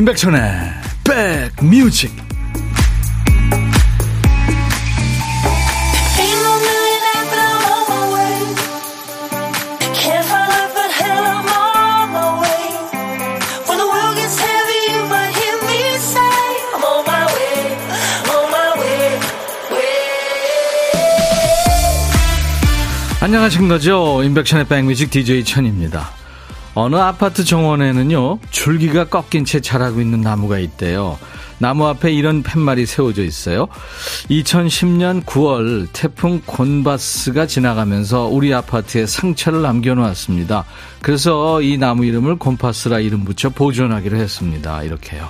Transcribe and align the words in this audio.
임백천의 0.00 0.40
백뮤직. 1.04 2.10
안녕하십니까 23.20 23.78
임백천의 24.24 24.66
백뮤직 24.66 25.10
DJ 25.10 25.44
천입니다 25.44 26.19
어느 26.74 26.96
아파트 26.96 27.44
정원에는요, 27.44 28.38
줄기가 28.50 29.04
꺾인 29.04 29.44
채 29.44 29.60
자라고 29.60 30.00
있는 30.00 30.20
나무가 30.20 30.58
있대요. 30.58 31.18
나무 31.58 31.86
앞에 31.86 32.10
이런 32.10 32.42
팻말이 32.42 32.86
세워져 32.86 33.22
있어요. 33.22 33.68
2010년 34.30 35.22
9월 35.24 35.88
태풍 35.92 36.40
곤바스가 36.46 37.46
지나가면서 37.46 38.26
우리 38.26 38.54
아파트에 38.54 39.04
상처를 39.04 39.60
남겨놓았습니다. 39.60 40.64
그래서 41.02 41.60
이 41.60 41.76
나무 41.76 42.06
이름을 42.06 42.36
곤파스라 42.36 43.00
이름 43.00 43.24
붙여 43.24 43.50
보존하기로 43.50 44.16
했습니다. 44.16 44.82
이렇게요. 44.82 45.28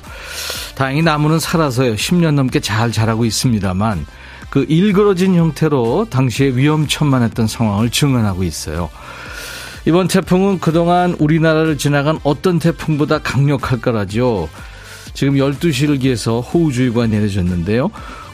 다행히 0.76 1.02
나무는 1.02 1.40
살아서요. 1.40 1.96
10년 1.96 2.34
넘게 2.34 2.60
잘 2.60 2.92
자라고 2.92 3.24
있습니다만 3.24 4.06
그 4.50 4.66
일그러진 4.68 5.34
형태로 5.34 6.08
당시에 6.10 6.54
위험천만했던 6.54 7.48
상황을 7.48 7.90
증언하고 7.90 8.44
있어요. 8.44 8.88
이번 9.86 10.08
태풍은 10.08 10.60
그동안 10.60 11.16
우리나라를 11.18 11.78
지나간 11.78 12.18
어떤 12.22 12.58
태풍보다 12.58 13.18
강력할 13.18 13.80
거라죠. 13.80 14.48
지금 15.14 15.34
12시를 15.34 16.00
기해서 16.00 16.40
호우주의보가 16.40 17.06
내려졌는데요. 17.06 17.90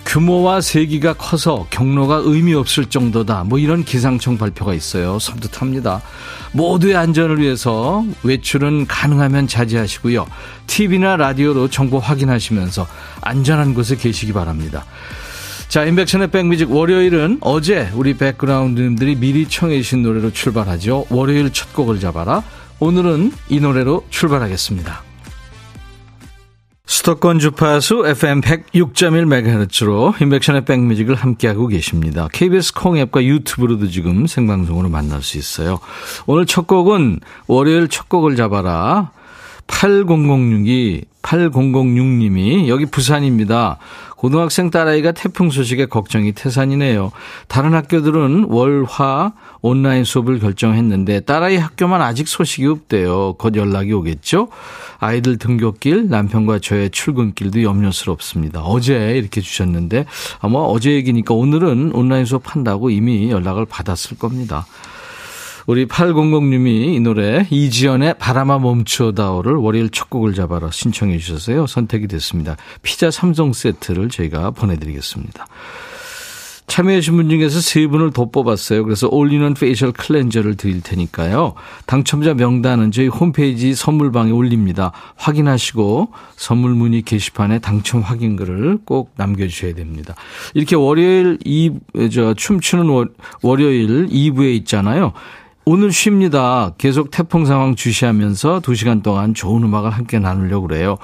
규모와 0.06 0.60
세기가 0.60 1.14
커서 1.14 1.66
경로가 1.70 2.22
의미 2.24 2.54
없을 2.54 2.86
정도다. 2.86 3.44
뭐 3.44 3.58
이런 3.58 3.84
기상청 3.84 4.38
발표가 4.38 4.72
있어요. 4.72 5.18
섬뜩합니다. 5.18 6.00
모두의 6.52 6.96
안전을 6.96 7.40
위해서 7.40 8.04
외출은 8.22 8.86
가능하면 8.86 9.48
자제하시고요. 9.48 10.26
TV나 10.68 11.16
라디오로 11.16 11.68
정보 11.68 11.98
확인하시면서 11.98 12.86
안전한 13.20 13.74
곳에 13.74 13.96
계시기 13.96 14.32
바랍니다. 14.32 14.84
자, 15.76 15.84
인백천의 15.84 16.30
백뮤직 16.30 16.70
월요일은 16.70 17.36
어제 17.42 17.90
우리 17.92 18.16
백그라운드님들이 18.16 19.14
미리 19.16 19.46
청해 19.46 19.76
주신 19.82 20.00
노래로 20.00 20.30
출발하죠. 20.30 21.04
월요일 21.10 21.52
첫 21.52 21.74
곡을 21.74 22.00
잡아라. 22.00 22.42
오늘은 22.80 23.30
이 23.50 23.60
노래로 23.60 24.06
출발하겠습니다. 24.08 25.02
수도권 26.86 27.40
주파수 27.40 28.06
FM 28.06 28.40
106.1MHz로 28.40 30.18
인백션의 30.22 30.64
백뮤직을 30.64 31.14
함께하고 31.14 31.66
계십니다. 31.66 32.28
KBS 32.32 32.72
콩앱과 32.72 33.22
유튜브로도 33.22 33.88
지금 33.88 34.26
생방송으로 34.26 34.88
만날 34.88 35.20
수 35.20 35.36
있어요. 35.36 35.80
오늘 36.24 36.46
첫 36.46 36.66
곡은 36.66 37.20
월요일 37.48 37.88
첫 37.88 38.08
곡을 38.08 38.34
잡아라. 38.36 39.10
8006이 39.66 41.04
8006님이 41.22 42.68
여기 42.68 42.86
부산입니다. 42.86 43.78
고등학생 44.16 44.70
딸아이가 44.70 45.12
태풍 45.12 45.50
소식에 45.50 45.86
걱정이 45.86 46.32
태산이네요. 46.32 47.12
다른 47.48 47.74
학교들은 47.74 48.44
월화 48.48 49.32
온라인 49.60 50.04
수업을 50.04 50.38
결정했는데 50.38 51.20
딸아이 51.20 51.56
학교만 51.56 52.00
아직 52.00 52.28
소식이 52.28 52.66
없대요. 52.66 53.34
곧 53.34 53.56
연락이 53.56 53.92
오겠죠? 53.92 54.48
아이들 54.98 55.36
등굣길, 55.36 56.08
남편과 56.08 56.60
저의 56.60 56.90
출근길도 56.90 57.62
염려스럽습니다. 57.62 58.62
어제 58.62 59.16
이렇게 59.16 59.40
주셨는데 59.40 60.06
아마 60.40 60.60
어제 60.60 60.92
얘기니까 60.92 61.34
오늘은 61.34 61.92
온라인 61.92 62.24
수업 62.24 62.54
한다고 62.54 62.88
이미 62.88 63.30
연락을 63.30 63.66
받았을 63.66 64.16
겁니다. 64.16 64.64
우리 65.66 65.86
8006님이 65.86 66.94
이 66.94 67.00
노래 67.00 67.46
이지연의 67.50 68.14
바람아 68.18 68.58
멈추어다오를 68.60 69.54
월요일 69.54 69.90
첫 69.90 70.08
곡을 70.10 70.34
잡아라 70.34 70.70
신청해 70.70 71.18
주셔서요. 71.18 71.66
선택이 71.66 72.06
됐습니다. 72.06 72.56
피자 72.82 73.08
3종 73.08 73.52
세트를 73.52 74.08
저희가 74.08 74.52
보내드리겠습니다. 74.52 75.46
참여해주신 76.68 77.16
분 77.16 77.28
중에서 77.28 77.60
세 77.60 77.86
분을 77.86 78.12
더 78.12 78.28
뽑았어요. 78.28 78.84
그래서 78.84 79.08
올리는 79.10 79.54
facial 79.54 79.92
cleanser를 79.92 80.56
드릴 80.56 80.80
테니까요. 80.82 81.54
당첨자 81.86 82.34
명단은 82.34 82.90
저희 82.90 83.06
홈페이지 83.06 83.74
선물방에 83.74 84.32
올립니다. 84.32 84.92
확인하시고 85.16 86.12
선물 86.36 86.74
문의 86.74 87.02
게시판에 87.02 87.60
당첨 87.60 88.00
확인글을 88.00 88.78
꼭 88.84 89.12
남겨주셔야 89.16 89.74
됩니다. 89.74 90.14
이렇게 90.54 90.74
월요일 90.74 91.38
이, 91.44 91.72
저, 92.12 92.34
춤추는 92.34 92.88
월, 92.88 93.08
월요일 93.42 94.08
2부에 94.08 94.54
있잖아요. 94.56 95.12
오늘 95.68 95.90
쉽니다. 95.90 96.74
계속 96.78 97.10
태풍 97.10 97.44
상황 97.44 97.74
주시하면서 97.74 98.60
2시간 98.60 99.02
동안 99.02 99.34
좋은 99.34 99.64
음악을 99.64 99.90
함께 99.90 100.20
나누려고 100.20 100.68
그래요. 100.68 100.96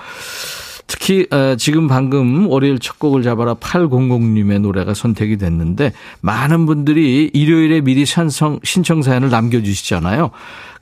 특히 0.87 1.27
어, 1.33 1.56
지금 1.56 1.89
방금 1.89 2.47
월요일 2.47 2.78
첫 2.78 3.01
곡을 3.01 3.25
잡아라 3.25 3.55
800님의 3.55 4.61
노래가 4.61 4.95
선택이 4.95 5.37
됐는데 5.37 5.93
많은 6.21 6.67
분들이 6.67 7.28
일요일에 7.34 7.81
미리 7.81 8.06
신청, 8.06 8.61
신청 8.62 9.03
사연을 9.03 9.31
남겨주시잖아요. 9.31 10.31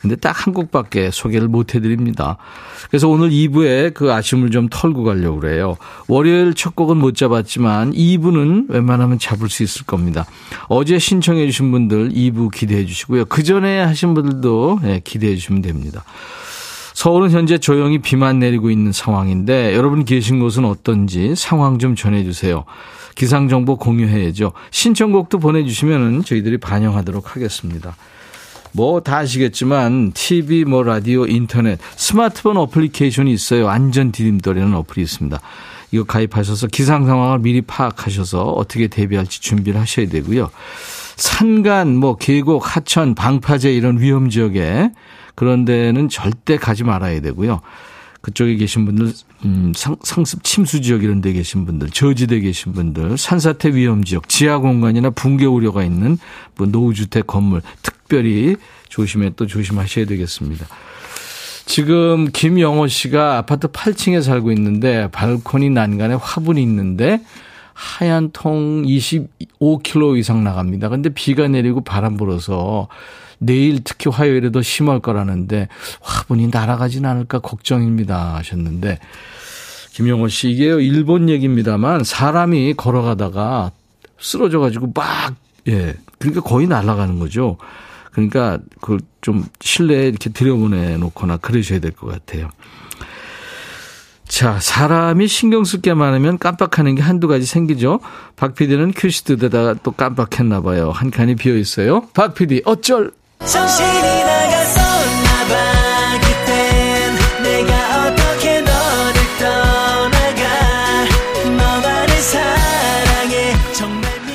근데 0.00 0.16
딱 0.16 0.40
한 0.40 0.54
곡밖에 0.54 1.10
소개를 1.10 1.48
못 1.48 1.74
해드립니다. 1.74 2.38
그래서 2.88 3.08
오늘 3.08 3.30
2부에 3.30 3.92
그 3.92 4.12
아쉬움을 4.12 4.50
좀 4.50 4.68
털고 4.70 5.04
가려고 5.04 5.40
그래요. 5.40 5.76
월요일 6.08 6.54
첫 6.54 6.74
곡은 6.74 6.96
못 6.96 7.14
잡았지만 7.14 7.92
2부는 7.92 8.70
웬만하면 8.70 9.18
잡을 9.18 9.48
수 9.50 9.62
있을 9.62 9.84
겁니다. 9.84 10.24
어제 10.68 10.98
신청해 10.98 11.46
주신 11.46 11.70
분들 11.70 12.10
2부 12.10 12.50
기대해 12.50 12.86
주시고요. 12.86 13.26
그 13.26 13.42
전에 13.42 13.80
하신 13.82 14.14
분들도 14.14 14.80
예, 14.84 15.00
기대해 15.04 15.36
주시면 15.36 15.62
됩니다. 15.62 16.04
서울은 16.94 17.30
현재 17.30 17.58
조용히 17.58 17.98
비만 17.98 18.38
내리고 18.38 18.70
있는 18.70 18.92
상황인데 18.92 19.74
여러분 19.74 20.04
계신 20.04 20.40
곳은 20.40 20.64
어떤지 20.64 21.34
상황 21.34 21.78
좀 21.78 21.94
전해주세요. 21.94 22.64
기상정보 23.14 23.76
공유해야죠. 23.76 24.52
신청곡도 24.70 25.38
보내주시면 25.38 26.24
저희들이 26.24 26.58
반영하도록 26.58 27.34
하겠습니다. 27.36 27.96
뭐 28.72 29.00
다 29.00 29.18
아시겠지만 29.18 30.12
TV, 30.12 30.64
뭐 30.64 30.82
라디오, 30.82 31.26
인터넷, 31.26 31.78
스마트폰 31.96 32.56
어플리케이션이 32.56 33.32
있어요. 33.32 33.68
안전 33.68 34.12
디딤돌이라는 34.12 34.74
어플이 34.74 35.02
있습니다. 35.02 35.40
이거 35.92 36.04
가입하셔서 36.04 36.68
기상 36.68 37.06
상황을 37.06 37.40
미리 37.40 37.62
파악하셔서 37.62 38.44
어떻게 38.44 38.86
대비할지 38.86 39.40
준비를 39.40 39.80
하셔야 39.80 40.06
되고요. 40.08 40.50
산간, 41.16 41.96
뭐 41.96 42.16
계곡, 42.16 42.76
하천, 42.76 43.14
방파제 43.14 43.72
이런 43.72 44.00
위험 44.00 44.30
지역에 44.30 44.90
그런 45.34 45.64
데는 45.64 46.08
절대 46.08 46.56
가지 46.56 46.84
말아야 46.84 47.20
되고요. 47.20 47.60
그쪽에 48.20 48.56
계신 48.56 48.84
분들, 48.84 49.12
음, 49.46 49.72
상, 49.74 49.96
상습 50.02 50.44
침수 50.44 50.80
지역 50.82 51.02
이런 51.02 51.20
데 51.20 51.32
계신 51.32 51.64
분들, 51.64 51.90
저지대 51.90 52.40
계신 52.40 52.72
분들, 52.72 53.16
산사태 53.16 53.74
위험 53.74 54.04
지역, 54.04 54.28
지하 54.28 54.58
공간이나 54.58 55.10
붕괴 55.10 55.46
우려가 55.46 55.82
있는 55.82 56.18
뭐 56.56 56.66
노후주택 56.66 57.26
건물, 57.26 57.62
특별히 57.82 58.56
조심해 58.88 59.32
또 59.36 59.46
조심하셔야 59.46 60.04
되겠습니다. 60.04 60.66
지금 61.64 62.26
김영호 62.32 62.88
씨가 62.88 63.38
아파트 63.38 63.68
8층에 63.68 64.22
살고 64.22 64.50
있는데 64.52 65.08
발코니 65.12 65.70
난간에 65.70 66.14
화분이 66.14 66.60
있는데 66.62 67.20
하얀 67.72 68.30
통 68.32 68.82
25kg 68.82 70.18
이상 70.18 70.44
나갑니다. 70.44 70.88
근데 70.88 71.08
비가 71.10 71.48
내리고 71.48 71.80
바람 71.82 72.16
불어서 72.16 72.88
내일 73.40 73.82
특히 73.82 74.10
화요일에 74.10 74.50
도 74.50 74.60
심할 74.62 75.00
거라는데 75.00 75.68
화분이 76.02 76.48
날아가진 76.48 77.06
않을까 77.06 77.38
걱정입니다 77.40 78.36
하셨는데 78.36 78.98
김영호 79.92 80.28
씨 80.28 80.50
이게요 80.50 80.78
일본 80.80 81.28
얘기입니다만 81.30 82.04
사람이 82.04 82.74
걸어가다가 82.74 83.72
쓰러져 84.20 84.60
가지고 84.60 84.92
막 84.94 85.34
예. 85.68 85.94
그러니까 86.18 86.42
거의 86.42 86.66
날아가는 86.66 87.18
거죠. 87.18 87.56
그러니까 88.12 88.58
그걸 88.80 89.00
좀 89.22 89.44
실내에 89.60 90.08
이렇게 90.08 90.28
들여보내 90.30 90.96
놓거나 90.98 91.38
그러셔야 91.38 91.80
될 91.80 91.92
것 91.92 92.06
같아요. 92.08 92.50
자, 94.26 94.58
사람이 94.60 95.26
신경 95.26 95.64
쓸 95.64 95.80
게 95.80 95.92
많으면 95.92 96.38
깜빡하는 96.38 96.94
게 96.94 97.02
한두 97.02 97.26
가지 97.26 97.46
생기죠. 97.46 98.00
박 98.36 98.54
PD는 98.54 98.92
큐시트에다가 98.94 99.74
또 99.82 99.90
깜빡했나 99.92 100.60
봐요. 100.60 100.90
한 100.92 101.10
칸이 101.10 101.34
비어 101.34 101.56
있어요. 101.56 102.06
박 102.14 102.34
PD, 102.34 102.62
어쩔? 102.64 103.12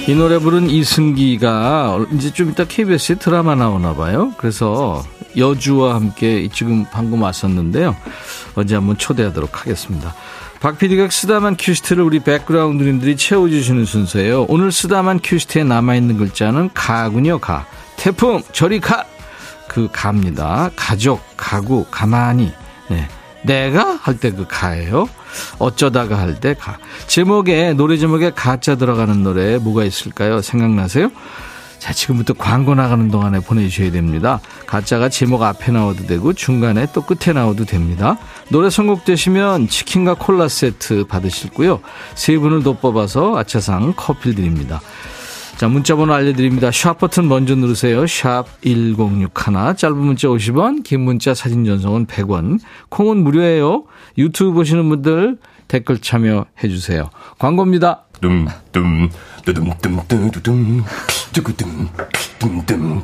이 0.08 0.14
노래 0.14 0.38
부른 0.38 0.70
이승기가 0.70 2.06
이제 2.14 2.32
좀 2.32 2.52
이따 2.52 2.64
KBS에 2.64 3.16
드라마 3.16 3.56
나오나 3.56 3.96
봐요. 3.96 4.34
그래서 4.38 5.04
여주와 5.36 5.96
함께 5.96 6.48
지금 6.54 6.86
방금 6.92 7.24
왔었는데요. 7.24 7.96
언제 8.56 8.76
한번 8.76 8.98
초대하도록 8.98 9.62
하겠습니다. 9.62 10.14
박 10.60 10.78
PD가 10.78 11.10
쓰다만 11.10 11.58
큐시트를 11.58 12.04
우리 12.04 12.20
백그라운드님들이 12.20 13.18
채워주시는 13.18 13.86
순서예요. 13.86 14.46
오늘 14.48 14.72
쓰다만 14.72 15.20
큐시트에 15.24 15.64
남아있는 15.64 16.18
글자는 16.18 16.70
가군요, 16.74 17.40
가. 17.40 17.66
태풍, 18.06 18.44
저리 18.52 18.80
가! 18.80 19.04
그 19.68 19.90
가입니다. 19.92 20.70
가족, 20.76 21.24
가구, 21.36 21.88
가만히. 21.90 22.54
네. 22.88 23.08
내가 23.42 23.98
할 24.04 24.20
때 24.20 24.30
그 24.30 24.46
가예요. 24.48 25.10
어쩌다가 25.58 26.20
할 26.20 26.40
때 26.40 26.54
가. 26.54 26.78
제목에, 27.08 27.74
노래 27.74 27.98
제목에 27.98 28.30
가짜 28.30 28.76
들어가는 28.76 29.24
노래 29.24 29.58
뭐가 29.58 29.86
있을까요? 29.86 30.44
생각나세요? 30.44 31.10
자, 31.80 31.94
지금부터 31.94 32.36
광고 32.36 32.76
나가는 32.76 33.10
동안에 33.10 33.40
보내주셔야 33.40 33.90
됩니다. 33.92 34.40
가짜가 34.68 35.10
제목 35.10 35.42
앞에 35.42 35.72
나와도 35.72 36.06
되고 36.06 36.32
중간에 36.34 36.86
또 36.94 37.02
끝에 37.02 37.34
나와도 37.34 37.66
됩니다. 37.66 38.18
노래 38.50 38.70
선곡되시면 38.70 39.68
치킨과 39.68 40.14
콜라 40.14 40.48
세트 40.48 41.06
받으실고요. 41.08 41.80
세 42.14 42.38
분을 42.38 42.62
더 42.62 42.74
뽑아서 42.74 43.36
아차상 43.36 43.94
커피 43.98 44.36
드립니다. 44.36 44.80
자, 45.58 45.70
문자번호 45.70 46.14
알려드립니다. 46.14 46.70
샵 46.72 47.00
버튼 47.00 47.28
먼저 47.30 47.56
누르세요. 47.56 48.06
샵 48.08 48.46
1061. 48.62 49.76
짧은 49.78 49.98
문자 49.98 50.28
50원, 50.28 50.84
긴 50.84 51.02
문자 51.02 51.34
사진 51.34 51.64
전송은 51.64 52.08
100원. 52.08 52.60
콩은 52.90 53.24
무료예요. 53.24 53.86
유튜브 54.18 54.52
보시는 54.52 54.90
분들 54.90 55.38
댓글 55.68 56.00
참여해 56.00 56.68
주세요. 56.70 57.10
광고입니다. 57.40 58.06
dumdum, 58.22 59.10
두둠둠, 59.46 60.08
두구둠, 60.08 60.82
둠둠, 61.34 61.90
두둠 62.40 63.04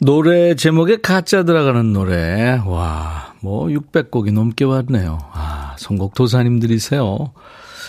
노래 0.00 0.54
제목에 0.54 0.98
가짜 0.98 1.42
들어가는 1.42 1.92
노래. 1.92 2.60
와, 2.64 3.34
뭐 3.40 3.66
600곡이 3.66 4.32
넘게 4.32 4.64
왔네요. 4.64 5.18
아, 5.32 5.74
선곡 5.78 6.14
도사님들이세요. 6.14 7.32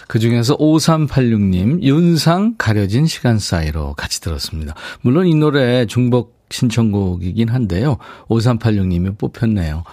그 0.08 0.18
중에서 0.18 0.58
5386님, 0.58 1.84
윤상 1.84 2.56
가려진 2.58 3.06
시간 3.06 3.38
사이로 3.38 3.94
같이 3.94 4.22
들었습니다. 4.22 4.74
물론 5.02 5.28
이 5.28 5.36
노래 5.36 5.86
중복 5.86 6.40
신청곡이긴 6.50 7.50
한데요. 7.50 7.98
5386님이 8.28 9.16
뽑혔네요. 9.20 9.84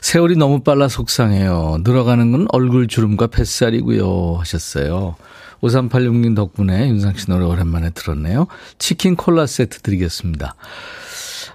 세월이 0.00 0.36
너무 0.36 0.60
빨라 0.60 0.88
속상해요. 0.88 1.82
늘어가는 1.84 2.32
건 2.32 2.46
얼굴 2.50 2.88
주름과 2.88 3.26
뱃살이고요. 3.26 4.36
하셨어요. 4.38 5.16
5386님 5.60 6.34
덕분에 6.34 6.88
윤상 6.88 7.14
씨 7.16 7.28
노래 7.28 7.44
오랜만에 7.44 7.90
들었네요. 7.90 8.46
치킨 8.78 9.16
콜라 9.16 9.46
세트 9.46 9.80
드리겠습니다. 9.80 10.54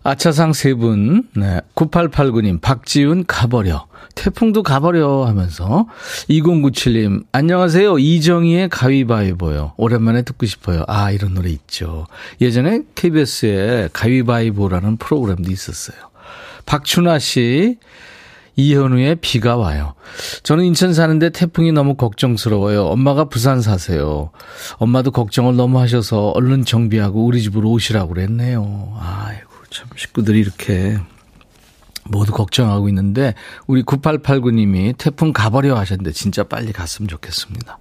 아차상 0.03 0.53
세 0.53 0.73
분, 0.73 1.29
네. 1.35 1.61
9889님, 1.75 2.59
박지훈 2.61 3.25
가버려. 3.25 3.87
태풍도 4.15 4.61
가버려 4.61 5.25
하면서 5.25 5.87
2097님 6.29 7.23
안녕하세요 7.31 7.97
이정희의 7.97 8.69
가위바위보요 8.69 9.73
오랜만에 9.75 10.21
듣고 10.21 10.45
싶어요 10.45 10.83
아 10.87 11.09
이런 11.09 11.33
노래 11.33 11.49
있죠 11.49 12.05
예전에 12.39 12.81
KBS에 12.93 13.89
가위바위보라는 13.91 14.97
프로그램도 14.97 15.49
있었어요 15.49 15.97
박춘아 16.67 17.17
씨 17.17 17.79
이현우의 18.55 19.15
비가 19.15 19.55
와요. 19.55 19.95
저는 20.43 20.63
인천 20.65 20.93
사는데 20.93 21.31
태풍이 21.31 21.71
너무 21.71 21.95
걱정스러워요. 21.95 22.85
엄마가 22.85 23.25
부산 23.25 23.61
사세요. 23.61 24.29
엄마도 24.75 25.09
걱정을 25.09 25.55
너무 25.55 25.79
하셔서 25.79 26.29
얼른 26.29 26.63
정비하고 26.63 27.25
우리 27.25 27.41
집으로 27.41 27.71
오시라고 27.71 28.13
그랬네요. 28.13 28.95
아이고, 28.99 29.52
참, 29.73 29.87
식구들이 29.95 30.39
이렇게 30.39 30.97
모두 32.05 32.31
걱정하고 32.31 32.89
있는데, 32.89 33.33
우리 33.67 33.83
9889님이 33.83 34.95
태풍 34.97 35.33
가버려 35.33 35.75
하셨는데, 35.77 36.11
진짜 36.11 36.43
빨리 36.43 36.71
갔으면 36.71 37.07
좋겠습니다. 37.07 37.79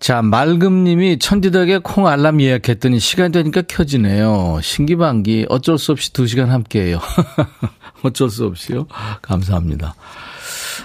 자, 0.00 0.22
말금님이 0.22 1.18
천디덕에 1.18 1.78
콩 1.78 2.06
알람 2.06 2.40
예약했더니 2.40 3.00
시간 3.00 3.32
되니까 3.32 3.62
켜지네요. 3.62 4.60
신기반기 4.62 5.44
어쩔 5.48 5.76
수 5.76 5.92
없이 5.92 6.12
2시간 6.12 6.46
함께해요. 6.46 7.00
어쩔 8.02 8.30
수 8.30 8.46
없이요. 8.46 8.86
감사합니다. 9.20 9.94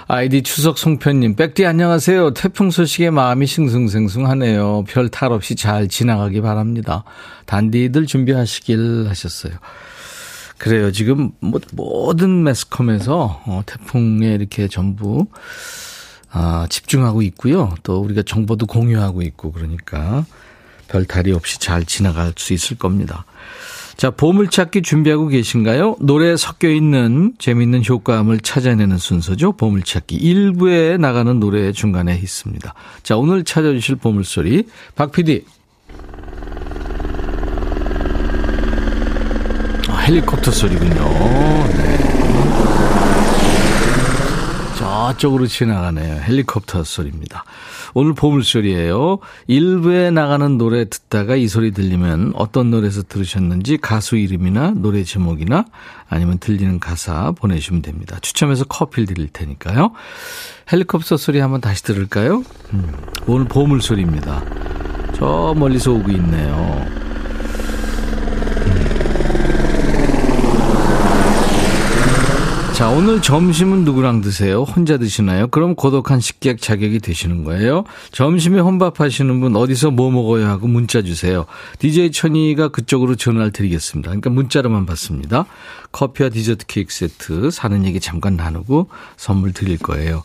아이디 0.08 0.44
추석 0.44 0.78
송편님, 0.78 1.36
백디 1.36 1.66
안녕하세요. 1.66 2.34
태풍 2.34 2.72
소식에 2.72 3.10
마음이 3.10 3.46
싱숭생숭하네요. 3.48 4.86
별 4.88 5.10
탈 5.10 5.32
없이 5.32 5.56
잘 5.56 5.88
지나가기 5.88 6.42
바랍니다. 6.42 7.04
단디들 7.46 8.06
준비하시길 8.06 9.06
하셨어요. 9.10 9.54
그래요. 10.58 10.92
지금 10.92 11.32
뭐 11.40 11.60
모든 11.74 12.44
매스컴에서 12.44 13.42
어, 13.46 13.64
태풍에 13.66 14.34
이렇게 14.34 14.68
전부 14.68 15.28
아, 16.32 16.66
집중하고 16.70 17.22
있고요. 17.24 17.76
또 17.84 18.00
우리가 18.00 18.24
정보도 18.26 18.66
공유하고 18.66 19.22
있고 19.22 19.52
그러니까 19.52 20.26
별 20.88 21.06
탈이 21.06 21.32
없이 21.32 21.60
잘 21.60 21.84
지나갈 21.86 22.34
수 22.38 22.54
있을 22.54 22.78
겁니다. 22.78 23.26
자, 23.96 24.10
보물찾기 24.10 24.82
준비하고 24.82 25.28
계신가요? 25.28 25.98
노래 26.00 26.36
섞여 26.36 26.70
있는 26.70 27.34
재미있는 27.38 27.84
효과음을 27.88 28.40
찾아내는 28.40 28.98
순서죠. 28.98 29.54
보물찾기. 29.54 30.20
1부에 30.20 31.00
나가는 31.00 31.40
노래 31.40 31.72
중간에 31.72 32.16
있습니다. 32.16 32.74
자, 33.04 33.18
오늘 33.18 33.44
찾아주실 33.44 33.98
보물소리. 33.98 34.68
박 34.96 35.12
PD. 35.12 35.46
아, 39.90 39.98
헬리콥터 40.08 40.52
소리군요. 40.52 40.94
네. 41.78 41.94
저쪽으로 44.78 45.48
지나가네요. 45.48 46.16
헬리콥터 46.24 46.84
소리입니다. 46.84 47.46
오늘 47.94 48.14
보물소리예요. 48.14 49.20
일부에 49.48 50.12
나가는 50.12 50.58
노래 50.58 50.86
듣다가 50.90 51.36
이 51.36 51.48
소리 51.48 51.72
들리면 51.72 52.34
어떤 52.36 52.72
노래에서 52.72 53.04
들으셨는지 53.04 53.78
가수 53.78 54.18
이름이나 54.18 54.72
노래 54.72 55.04
제목이나 55.04 55.66
아니면 56.10 56.40
들리는 56.40 56.80
가사 56.80 57.32
보내주시면 57.32 57.82
됩니다. 57.82 58.18
추첨해서 58.22 58.66
커피를 58.66 59.06
드릴 59.06 59.30
테니까요. 59.30 59.92
헬리콥터 60.72 61.18
소리 61.18 61.40
한번 61.40 61.62
다시 61.62 61.84
들을까요? 61.84 62.44
음, 62.74 62.94
오늘 63.28 63.46
보물소리입니다. 63.46 64.44
저 65.16 65.54
멀리서 65.58 65.92
오고 65.92 66.12
있네요. 66.12 66.86
자, 72.84 72.90
오늘 72.90 73.22
점심은 73.22 73.86
누구랑 73.86 74.20
드세요? 74.20 74.64
혼자 74.64 74.98
드시나요? 74.98 75.48
그럼 75.48 75.74
고독한 75.74 76.20
식객 76.20 76.60
자격이 76.60 77.00
되시는 77.00 77.46
거예요. 77.46 77.86
점심에 78.12 78.60
혼밥 78.60 79.00
하시는 79.00 79.40
분 79.40 79.56
어디서 79.56 79.92
뭐 79.92 80.12
먹어야 80.12 80.50
하고 80.50 80.68
문자 80.68 81.02
주세요. 81.02 81.46
DJ 81.80 82.12
천이가 82.12 82.68
그쪽으로 82.68 83.16
전화를 83.16 83.54
드리겠습니다. 83.54 84.10
그러니까 84.10 84.32
문자로만 84.32 84.86
받습니다. 84.86 85.46
커피와 85.94 86.28
디저트 86.28 86.66
케이크 86.66 86.94
세트 86.94 87.52
사는 87.52 87.86
얘기 87.86 88.02
잠깐 88.02 88.36
나누고 88.36 88.90
선물 89.16 89.54
드릴 89.54 89.78
거예요. 89.78 90.24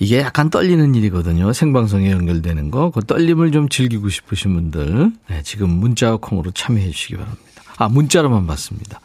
이게 0.00 0.18
약간 0.18 0.50
떨리는 0.50 0.94
일이거든요. 0.94 1.54
생방송에 1.54 2.10
연결되는 2.10 2.70
거. 2.70 2.90
그 2.90 3.00
떨림을 3.00 3.52
좀 3.52 3.70
즐기고 3.70 4.10
싶으신 4.10 4.52
분들 4.52 5.12
네, 5.30 5.40
지금 5.42 5.70
문자와 5.70 6.18
콩으로 6.18 6.50
참여해 6.50 6.90
주시기 6.90 7.16
바랍니다. 7.16 7.53
아, 7.76 7.88
문자로만 7.88 8.46
받습니다. 8.46 9.00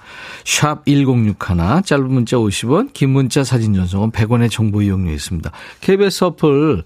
샵 0.45 0.85
1061, 0.85 1.83
짧은 1.83 2.07
문자 2.11 2.37
50원, 2.37 2.93
긴 2.93 3.09
문자 3.09 3.43
사진 3.43 3.73
전송은 3.73 4.11
100원의 4.11 4.51
정보 4.51 4.81
이용료 4.81 5.11
있습니다. 5.11 5.51
KBS 5.81 6.23
어플 6.25 6.83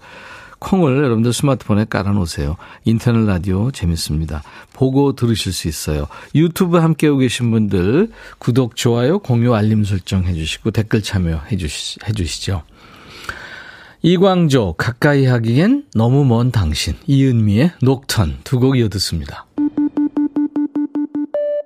콩을 0.60 0.96
여러분들 0.96 1.34
스마트폰에 1.34 1.84
깔아놓으세요. 1.90 2.56
인터넷 2.86 3.26
라디오 3.26 3.70
재밌습니다. 3.70 4.42
보고 4.72 5.14
들으실 5.14 5.52
수 5.52 5.68
있어요. 5.68 6.06
유튜브 6.34 6.78
함께하고 6.78 7.18
계신 7.18 7.50
분들 7.50 8.10
구독, 8.38 8.74
좋아요, 8.74 9.18
공유, 9.18 9.52
알림 9.54 9.84
설정 9.84 10.24
해주시고 10.24 10.70
댓글 10.70 11.02
참여해 11.02 11.58
주시, 11.58 11.98
해주시죠. 12.08 12.62
이광조, 14.00 14.74
가까이 14.78 15.26
하기엔 15.26 15.84
너무 15.94 16.24
먼 16.24 16.50
당신, 16.50 16.94
이은미의 17.06 17.72
녹턴 17.82 18.38
두 18.44 18.58
곡 18.58 18.78
이어 18.78 18.88
듣습니다. 18.88 19.46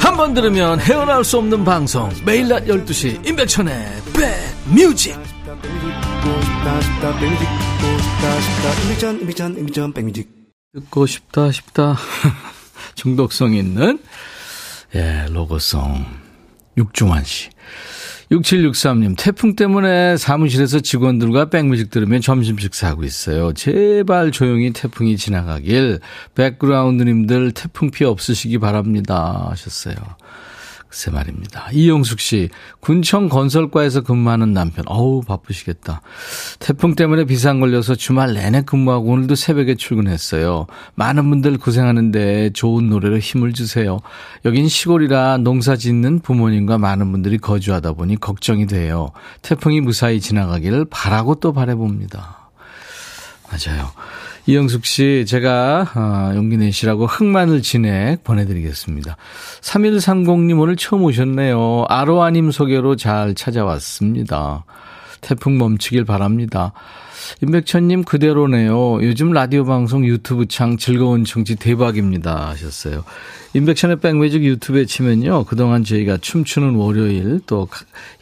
한 0.00 0.16
번 0.16 0.34
들으면 0.34 0.80
헤어나올 0.80 1.24
수 1.24 1.38
없는 1.38 1.64
방송. 1.64 2.10
매일 2.24 2.48
낮 2.48 2.64
12시 2.64 3.26
임백천의 3.26 4.02
백뮤직. 4.12 5.16
듣고 10.74 11.06
싶다 11.06 11.50
싶다. 11.52 11.96
중독성 12.94 13.54
있는 13.54 13.98
예 14.94 15.26
로고송. 15.30 16.04
육중환 16.76 17.24
씨 17.24 17.50
6763님, 18.30 19.16
태풍 19.18 19.56
때문에 19.56 20.16
사무실에서 20.16 20.78
직원들과 20.78 21.50
백뮤직 21.50 21.90
들으면 21.90 22.20
점심 22.20 22.58
식사하고 22.58 23.02
있어요. 23.02 23.52
제발 23.54 24.30
조용히 24.30 24.72
태풍이 24.72 25.16
지나가길, 25.16 25.98
백그라운드님들 26.36 27.50
태풍 27.52 27.90
피해 27.90 28.08
없으시기 28.08 28.58
바랍니다. 28.58 29.48
하셨어요. 29.50 29.96
글쎄 30.90 31.12
말입니다. 31.12 31.68
이용숙 31.72 32.18
씨, 32.18 32.48
군청 32.80 33.28
건설과에서 33.28 34.00
근무하는 34.00 34.52
남편. 34.52 34.84
어우, 34.88 35.22
바쁘시겠다. 35.22 36.02
태풍 36.58 36.96
때문에 36.96 37.26
비상 37.26 37.60
걸려서 37.60 37.94
주말 37.94 38.34
내내 38.34 38.62
근무하고 38.62 39.12
오늘도 39.12 39.36
새벽에 39.36 39.76
출근했어요. 39.76 40.66
많은 40.96 41.30
분들 41.30 41.58
고생하는데 41.58 42.50
좋은 42.54 42.88
노래로 42.88 43.20
힘을 43.20 43.52
주세요. 43.52 44.00
여긴 44.44 44.66
시골이라 44.68 45.38
농사 45.38 45.76
짓는 45.76 46.20
부모님과 46.20 46.78
많은 46.78 47.12
분들이 47.12 47.38
거주하다 47.38 47.92
보니 47.92 48.16
걱정이 48.16 48.66
돼요. 48.66 49.12
태풍이 49.42 49.80
무사히 49.80 50.20
지나가기를 50.20 50.86
바라고 50.90 51.36
또 51.36 51.52
바래봅니다. 51.52 52.50
맞아요. 53.48 53.92
이영숙 54.46 54.84
씨, 54.86 55.24
제가 55.26 55.92
어, 55.94 56.34
용기 56.34 56.56
내시라고 56.56 57.06
흑마늘 57.06 57.62
진액 57.62 58.24
보내드리겠습니다. 58.24 59.16
3130님 59.60 60.60
오늘 60.60 60.76
처음 60.76 61.04
오셨네요. 61.04 61.84
아로아님 61.88 62.50
소개로 62.50 62.96
잘 62.96 63.34
찾아왔습니다. 63.34 64.64
태풍 65.20 65.58
멈추길 65.58 66.04
바랍니다. 66.04 66.72
임백천님 67.42 68.04
그대로네요. 68.04 69.02
요즘 69.02 69.32
라디오 69.32 69.64
방송 69.64 70.06
유튜브 70.06 70.46
창 70.46 70.78
즐거운 70.78 71.24
청취 71.24 71.56
대박입니다 71.56 72.48
하셨어요. 72.48 73.04
임백천의 73.54 74.00
백뮤직 74.00 74.42
유튜브에 74.42 74.86
치면요. 74.86 75.44
그동안 75.44 75.84
저희가 75.84 76.16
춤추는 76.16 76.74
월요일 76.74 77.40
또 77.46 77.68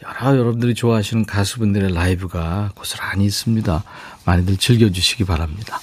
여러 0.03 0.37
여러분들이 0.37 0.73
좋아하시는 0.73 1.25
가수분들의 1.25 1.93
라이브가 1.93 2.71
고스란히 2.75 3.25
있습니다. 3.25 3.83
많이들 4.25 4.57
즐겨주시기 4.57 5.23
바랍니다. 5.23 5.79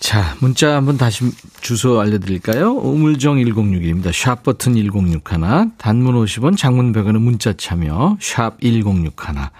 자, 0.00 0.34
문자 0.40 0.76
한번 0.76 0.96
다시 0.96 1.30
주소 1.60 2.00
알려드릴까요? 2.00 2.72
우물정 2.72 3.36
1061입니다. 3.36 4.12
샵 4.12 4.42
버튼 4.42 4.74
1061. 4.74 5.22
단문 5.76 6.14
50원, 6.14 6.56
장문 6.56 6.92
100원의 6.92 7.18
문자 7.18 7.52
참여. 7.52 8.16
샵 8.18 8.58
1061. 8.62 9.50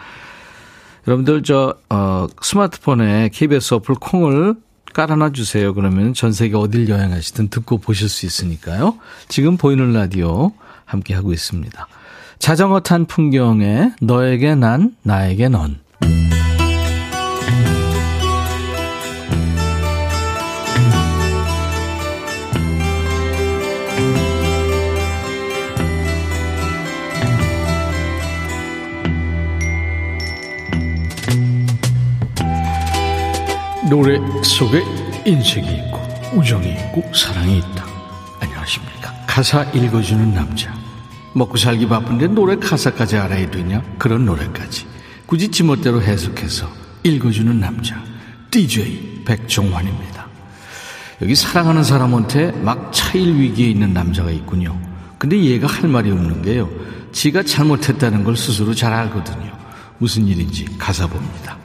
여러분들 1.06 1.42
저 1.42 1.74
어, 1.90 2.26
스마트폰에 2.40 3.28
KBS 3.32 3.74
어플 3.74 3.96
콩을 3.96 4.54
깔아놔 4.94 5.32
주세요. 5.32 5.74
그러면 5.74 6.14
전 6.14 6.32
세계 6.32 6.56
어딜 6.56 6.88
여행하시든 6.88 7.48
듣고 7.48 7.76
보실 7.78 8.08
수 8.08 8.24
있으니까요. 8.24 8.98
지금 9.28 9.58
보이는 9.58 9.92
라디오 9.92 10.52
함께 10.86 11.14
하고 11.14 11.34
있습니다. 11.34 11.86
자전거 12.38 12.80
탄 12.80 13.04
풍경에 13.04 13.92
너에게 14.00 14.54
난 14.54 14.96
나에게 15.02 15.50
넌. 15.50 15.78
노래 33.90 34.20
속에 34.44 34.84
인생이 35.26 35.66
있고 35.66 36.00
우정이 36.36 36.70
있고 36.70 37.12
사랑이 37.12 37.58
있다. 37.58 37.84
안녕하십니까. 38.38 39.12
가사 39.26 39.64
읽어주는 39.64 40.32
남자. 40.32 40.72
먹고 41.34 41.56
살기 41.56 41.88
바쁜데 41.88 42.28
노래 42.28 42.54
가사까지 42.54 43.16
알아야 43.16 43.50
되냐? 43.50 43.82
그런 43.98 44.26
노래까지. 44.26 44.86
굳이 45.26 45.48
지멋대로 45.48 46.00
해석해서 46.00 46.70
읽어주는 47.02 47.58
남자. 47.58 48.00
DJ 48.52 49.24
백종환입니다. 49.24 50.28
여기 51.22 51.34
사랑하는 51.34 51.82
사람한테 51.82 52.52
막 52.52 52.92
차일 52.92 53.40
위기에 53.40 53.70
있는 53.70 53.92
남자가 53.92 54.30
있군요. 54.30 54.80
근데 55.18 55.36
얘가 55.36 55.66
할 55.66 55.88
말이 55.88 56.12
없는 56.12 56.42
게요. 56.42 56.70
지가 57.10 57.42
잘못했다는 57.42 58.22
걸 58.22 58.36
스스로 58.36 58.72
잘 58.72 58.92
알거든요. 58.92 59.50
무슨 59.98 60.28
일인지 60.28 60.64
가사 60.78 61.08
봅니다. 61.08 61.59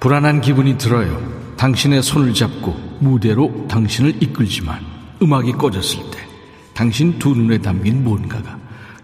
불안한 0.00 0.40
기분이 0.40 0.78
들어요. 0.78 1.38
당신의 1.56 2.02
손을 2.02 2.32
잡고 2.32 2.98
무대로 3.00 3.66
당신을 3.68 4.22
이끌지만 4.22 4.80
음악이 5.20 5.52
꺼졌을 5.52 5.98
때 6.12 6.18
당신 6.72 7.18
두 7.18 7.34
눈에 7.34 7.58
담긴 7.58 8.04
뭔가가 8.04 8.56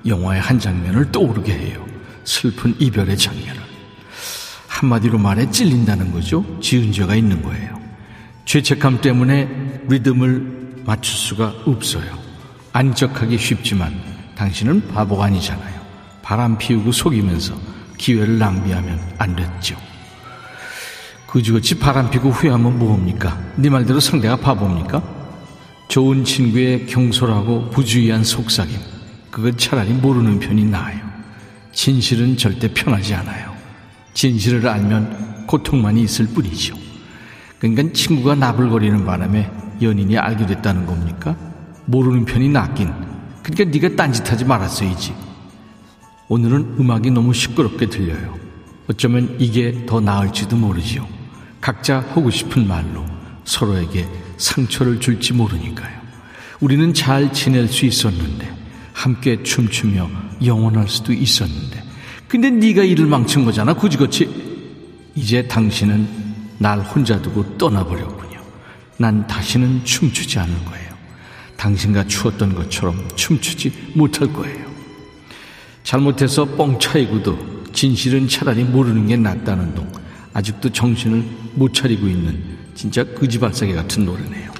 영화의 0.07 0.41
한 0.41 0.59
장면을 0.59 1.11
떠오르게 1.11 1.53
해요. 1.53 1.85
슬픈 2.23 2.77
이별의 2.79 3.19
장면을. 3.19 3.61
한마디로 4.69 5.19
말해 5.19 5.51
찔린다는 5.51 6.13
거죠. 6.13 6.45
지은 6.61 6.93
죄가 6.93 7.17
있는 7.17 7.43
거예요. 7.43 7.81
죄책감 8.45 9.01
때문에 9.01 9.83
리듬을 9.89 10.83
맞출 10.85 11.17
수가 11.17 11.55
없어요. 11.67 12.19
안적하기 12.73 13.37
쉽지만 13.37 13.95
당신은 14.37 14.89
바보가 14.89 15.25
아니잖아요. 15.25 15.81
바람 16.23 16.57
피우고 16.57 16.93
속이면서 16.93 17.55
기회를 17.99 18.39
낭비하면 18.39 19.01
안 19.19 19.35
됐죠. 19.35 19.77
그지같이 21.35 21.81
바람피고 21.81 22.31
후회하면 22.31 22.79
뭐합니까? 22.79 23.37
네 23.57 23.69
말대로 23.69 23.99
상대가 23.99 24.37
바보입니까? 24.37 25.03
좋은 25.89 26.25
친구의 26.25 26.87
경솔하고 26.87 27.71
부주의한 27.71 28.23
속삭임. 28.23 28.79
그건 29.33 29.59
차라리 29.59 29.93
모르는 29.95 30.39
편이 30.39 30.65
나아요. 30.67 31.01
진실은 31.73 32.37
절대 32.37 32.73
편하지 32.73 33.15
않아요. 33.15 33.53
진실을 34.13 34.69
알면 34.69 35.47
고통만이 35.49 36.03
있을 36.05 36.29
뿐이죠. 36.29 36.77
그러니까 37.59 37.93
친구가 37.93 38.37
나불거리는 38.37 39.05
바람에 39.05 39.51
연인이 39.83 40.17
알게 40.17 40.47
됐다는 40.47 40.87
겁니까? 40.87 41.37
모르는 41.87 42.27
편이 42.27 42.49
낫긴. 42.51 42.93
그러니까 43.43 43.77
네가 43.77 43.97
딴짓하지 43.97 44.45
말았어야지. 44.45 45.13
오늘은 46.29 46.77
음악이 46.79 47.11
너무 47.11 47.35
시끄럽게 47.35 47.87
들려요. 47.87 48.39
어쩌면 48.89 49.35
이게 49.41 49.85
더 49.85 49.99
나을지도 49.99 50.55
모르지요 50.55 51.24
각자 51.65 52.01
하고 52.11 52.29
싶은 52.29 52.69
말로 52.69 53.07
서로에게 53.47 54.07
상처를 54.37 55.01
줄지 55.01 55.33
모르니까요. 55.33 55.99
우리는 56.61 56.93
잘 56.93 57.33
지낼 57.33 57.69
수 57.69 57.87
있었는데 57.87 58.55
함께 58.93 59.43
춤추며 59.43 60.11
영원할 60.45 60.87
수도 60.91 61.15
있었는데 61.15 61.83
근데 62.29 62.51
네가 62.51 62.85
일을 62.85 63.07
망친 63.07 63.47
거잖아 63.47 63.73
굳이그치 63.73 64.29
이제 65.15 65.49
당신은 65.49 66.07
날 66.59 66.81
혼자 66.81 67.23
두고 67.23 67.57
떠나버렸군요. 67.57 68.43
난 68.99 69.27
다시는 69.27 69.87
춤추지 69.87 70.39
않을 70.41 70.65
거예요. 70.67 70.93
당신과 71.57 72.09
추었던 72.09 72.57
것처럼 72.57 73.09
춤추지 73.17 73.93
못할 73.95 74.31
거예요. 74.31 74.67
잘못해서 75.83 76.45
뻥 76.45 76.79
차이고도 76.79 77.73
진실은 77.73 78.29
차라리 78.29 78.65
모르는 78.65 79.07
게 79.07 79.17
낫다는 79.17 79.75
동 79.75 80.04
아직도 80.35 80.71
정신을 80.71 81.25
못 81.55 81.73
차리고 81.73 82.07
있는 82.07 82.43
진짜 82.75 83.05
거지발사계 83.05 83.73
같은 83.73 84.05
노래네요. 84.05 84.53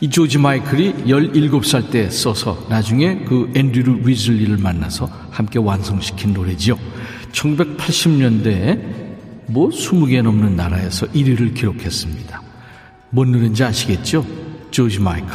이 0.00 0.10
조지 0.10 0.36
마이클이 0.36 1.04
17살 1.06 1.90
때 1.90 2.10
써서 2.10 2.66
나중에 2.68 3.24
그 3.24 3.50
앤드류 3.54 4.00
위즐리를 4.04 4.58
만나서 4.58 5.08
함께 5.30 5.58
완성시킨 5.58 6.34
노래지요. 6.34 6.78
1980년대에 7.32 9.06
뭐 9.46 9.70
20개 9.70 10.20
넘는 10.22 10.56
나라에서 10.56 11.06
1위를 11.06 11.54
기록했습니다. 11.54 12.42
뭔 13.10 13.32
노래인지 13.32 13.64
아시겠죠? 13.64 14.26
조지 14.70 14.98
마이클, 14.98 15.30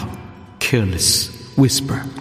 Careless 0.60 1.56
Whisper. 1.58 2.21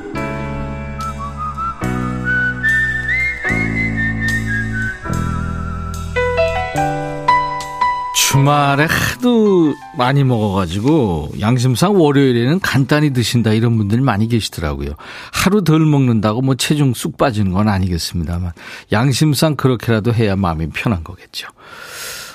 주말에 8.41 8.87
하도 8.89 9.75
많이 9.95 10.23
먹어가지고 10.23 11.33
양심상 11.39 12.01
월요일에는 12.01 12.59
간단히 12.59 13.13
드신다 13.13 13.53
이런 13.53 13.77
분들이 13.77 14.01
많이 14.01 14.27
계시더라고요. 14.27 14.95
하루 15.31 15.63
덜 15.63 15.81
먹는다고 15.81 16.41
뭐 16.41 16.55
체중 16.55 16.95
쑥 16.95 17.17
빠지는 17.17 17.51
건 17.51 17.67
아니겠습니다만 17.67 18.53
양심상 18.91 19.55
그렇게라도 19.55 20.11
해야 20.11 20.35
마음이 20.35 20.69
편한 20.69 21.03
거겠죠. 21.03 21.49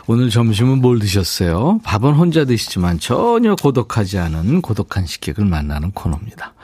오늘 0.06 0.30
점심은 0.30 0.80
뭘 0.80 1.00
드셨어요? 1.00 1.80
밥은 1.82 2.14
혼자 2.14 2.44
드시지만 2.44 3.00
전혀 3.00 3.56
고독하지 3.56 4.18
않은 4.18 4.62
고독한 4.62 5.06
식객을 5.06 5.44
만나는 5.44 5.90
코너입니다. 5.90 6.54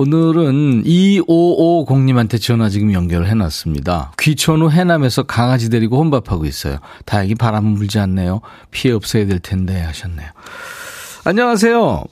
오늘은 0.00 0.84
2550님한테 0.84 2.40
전화 2.40 2.70
지금 2.70 2.94
연결을 2.94 3.26
해놨습니다. 3.28 4.12
귀촌 4.18 4.62
후 4.62 4.70
해남에서 4.70 5.24
강아지 5.24 5.68
데리고 5.68 5.98
혼밥하고 5.98 6.46
있어요. 6.46 6.78
다행히 7.04 7.34
바람은 7.34 7.74
불지 7.74 7.98
않네요. 7.98 8.40
피해 8.70 8.94
없어야 8.94 9.26
될 9.26 9.40
텐데 9.40 9.78
하셨네요. 9.78 10.26
안녕하세요. 11.26 12.04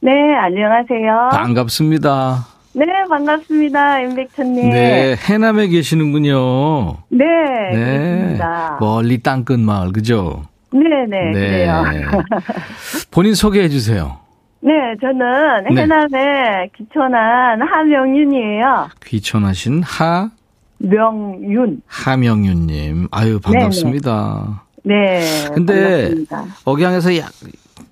네, 0.00 0.10
안녕하세요. 0.38 1.30
반갑습니다. 1.32 2.46
네, 2.74 2.84
반갑습니다. 3.08 4.00
임백천님. 4.00 4.68
네, 4.68 5.16
해남에 5.16 5.68
계시는군요. 5.68 6.98
네, 7.08 7.24
네. 7.72 7.78
그렇습니다. 7.78 8.76
멀리 8.80 9.22
땅끝 9.22 9.58
마을, 9.60 9.92
그죠? 9.92 10.42
네, 10.72 10.80
네, 11.08 11.32
그래요. 11.32 11.84
본인 13.10 13.34
소개해 13.34 13.70
주세요. 13.70 14.23
네, 14.64 14.72
저는 14.98 15.64
네. 15.74 15.82
해남에 15.82 16.70
귀촌한 16.74 17.60
하명윤이에요. 17.60 18.88
귀촌하신 19.04 19.82
하, 19.82 20.30
명윤. 20.78 21.82
하명윤님. 21.86 23.08
아유, 23.10 23.38
반갑습니다. 23.40 24.62
네. 24.84 25.20
근데 25.54 26.00
반갑습니다. 26.08 26.44
억양에서 26.64 27.16
약, 27.18 27.30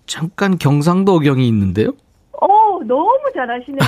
잠깐 0.07 0.57
경상도 0.57 1.15
억양이 1.15 1.47
있는데요? 1.49 1.91
오, 2.41 2.83
너무 2.85 3.19
잘하시네요. 3.35 3.79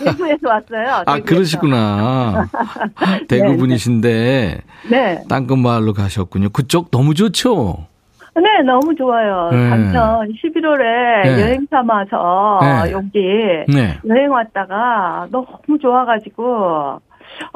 대구에서 0.02 0.48
왔어요. 0.48 1.02
아, 1.04 1.14
대구에서. 1.16 1.24
그러시구나. 1.26 2.48
대구 3.28 3.58
분이신데, 3.58 4.62
네. 4.90 5.22
땅끝 5.28 5.58
마을로 5.58 5.92
가셨군요. 5.92 6.48
그쪽 6.48 6.90
너무 6.90 7.12
좋죠? 7.14 7.86
네, 8.34 8.62
너무 8.64 8.94
좋아요. 8.94 9.50
네. 9.52 9.68
작년 9.68 10.28
11월에 10.32 11.22
네. 11.24 11.42
여행 11.42 11.66
삼아서 11.70 12.60
네. 12.62 12.92
여기 12.92 13.20
네. 13.68 13.98
여행 14.08 14.30
왔다가 14.30 15.26
너무 15.30 15.78
좋아가지고 15.80 17.00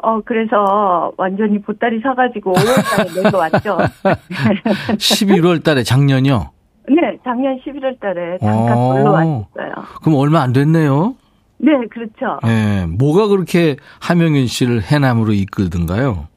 어 0.03 0.21
그래서 0.25 1.11
완전히 1.17 1.59
보따리 1.61 1.99
사가지고 1.99 2.53
5월달에 2.53 3.23
내려 3.23 3.37
왔죠. 3.37 3.77
11월 4.97 5.63
달에 5.63 5.83
작년이요? 5.83 6.51
네, 6.89 7.17
작년 7.23 7.59
11월달에 7.59 8.39
잠깐 8.39 8.77
어. 8.77 8.93
놀러 8.93 9.11
왔어요. 9.11 9.73
그럼 10.03 10.19
얼마 10.19 10.41
안 10.41 10.53
됐네요? 10.53 11.15
네, 11.59 11.71
그렇죠. 11.89 12.39
예. 12.45 12.85
뭐가 12.85 13.27
그렇게 13.27 13.77
하명윤 13.99 14.45
씨를 14.47 14.81
해남으로 14.83 15.33
이끌던가요? 15.33 16.27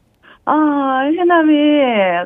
아 0.46 1.02
해남이 1.04 1.52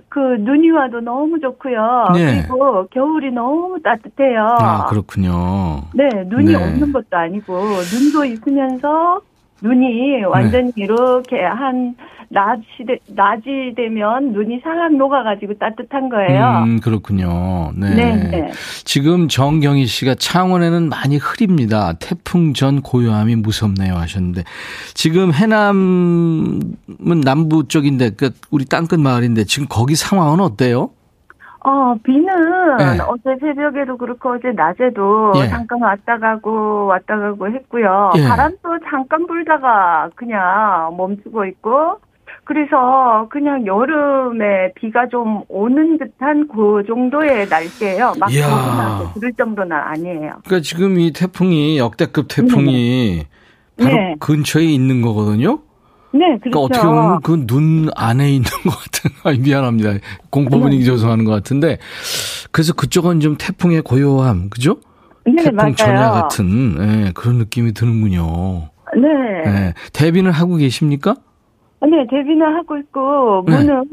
그 0.09 0.19
눈이 0.19 0.71
와도 0.71 1.01
너무 1.01 1.41
좋고요. 1.41 2.07
네. 2.15 2.43
그리고 2.43 2.87
겨울이 2.87 3.31
너무 3.33 3.81
따뜻해요. 3.83 4.57
아, 4.61 4.87
그렇군요. 4.87 5.83
네, 5.95 6.09
눈이 6.27 6.53
네. 6.53 6.55
없는 6.55 6.93
것도 6.93 7.17
아니고 7.17 7.55
눈도 7.93 8.25
있으면서 8.25 9.21
눈이 9.63 10.25
완전히 10.25 10.73
이렇게 10.77 11.43
한 11.43 11.97
낮이 12.35 12.63
되- 12.87 12.99
낮이 13.15 13.75
되면 13.77 14.33
눈이 14.33 14.61
살짝 14.65 14.93
녹아가지고 14.97 15.55
따뜻한 15.55 16.09
거예요. 16.09 16.65
음, 16.67 16.81
그렇군요. 16.81 17.71
네. 17.77 17.95
네, 17.95 18.15
네. 18.29 18.51
지금 18.85 19.29
정경희 19.29 19.87
씨가 19.87 20.17
창원에는 20.17 20.89
많이 20.89 21.17
흐립니다. 21.17 21.93
태풍 22.01 22.53
전 22.53 22.83
고요함이 22.83 23.37
무섭네요 23.37 23.95
하셨는데 23.95 24.43
지금 24.95 25.33
해남은 25.33 27.21
남부 27.25 27.69
쪽인데 27.69 28.11
그 28.19 28.31
우리 28.51 28.65
땅끝 28.65 28.99
마을인데 29.01 29.45
지금 29.45 29.67
거기 29.71 29.95
상황은 29.95 30.41
어때요? 30.41 30.91
어, 31.67 31.95
비는 32.03 32.27
네. 32.77 32.99
어제 33.07 33.39
새벽에도 33.41 33.97
그렇고 33.97 34.33
어제 34.35 34.49
낮에도 34.55 35.33
예. 35.37 35.49
잠깐 35.49 35.81
왔다 35.81 36.19
가고 36.19 36.85
왔다 36.87 37.17
가고 37.17 37.47
했고요. 37.49 38.11
예. 38.17 38.29
바람도 38.29 38.81
잠깐 38.91 39.27
불다가 39.27 40.11
그냥 40.15 40.95
멈추고 40.99 41.47
있고 41.47 41.97
그래서 42.45 43.27
그냥 43.31 43.67
여름에 43.67 44.73
비가 44.75 45.09
좀 45.09 45.43
오는 45.49 45.99
듯한 45.99 46.49
그 46.49 46.83
정도의 46.87 47.49
날씨예요. 47.49 48.13
막 48.19 48.29
부를 49.15 49.33
정도는 49.33 49.73
아니에요. 49.77 50.33
그러니까 50.45 50.61
지금 50.63 50.99
이 51.01 51.13
태풍이 51.13 51.79
역대급 51.79 52.29
태풍이 52.29 53.25
바로 53.79 53.91
네. 53.95 54.15
근처에 54.21 54.65
있는 54.65 55.03
거거든요. 55.03 55.61
네, 56.13 56.21
그러니까 56.39 56.51
그렇죠. 56.51 56.65
어떻게 56.65 56.87
보면 56.87 57.21
그 57.23 57.47
눈 57.47 57.89
안에 57.97 58.31
있는 58.31 58.49
것 58.65 58.71
같은, 58.71 59.11
아, 59.25 59.33
미안합니다. 59.33 59.95
공포 60.31 60.61
분위기 60.61 60.85
조성하는 60.85 61.25
것 61.25 61.33
같은데, 61.33 61.79
그래서 62.53 62.73
그쪽은 62.73 63.19
좀 63.19 63.37
태풍의 63.37 63.83
고요함, 63.83 64.49
그죠? 64.51 64.77
네, 65.27 65.43
태풍 65.43 65.57
맞아요. 65.57 65.75
전야 65.75 66.11
같은 66.13 66.77
예, 67.07 67.13
그런 67.15 67.39
느낌이 67.39 67.73
드는군요. 67.73 68.69
네. 68.97 69.09
예. 69.47 69.75
데뷔는 69.93 70.31
하고 70.31 70.55
계십니까? 70.55 71.17
네, 71.81 72.07
데뷔는 72.11 72.55
하고 72.57 72.77
있고, 72.79 73.45
네. 73.47 73.57
문은 73.57 73.91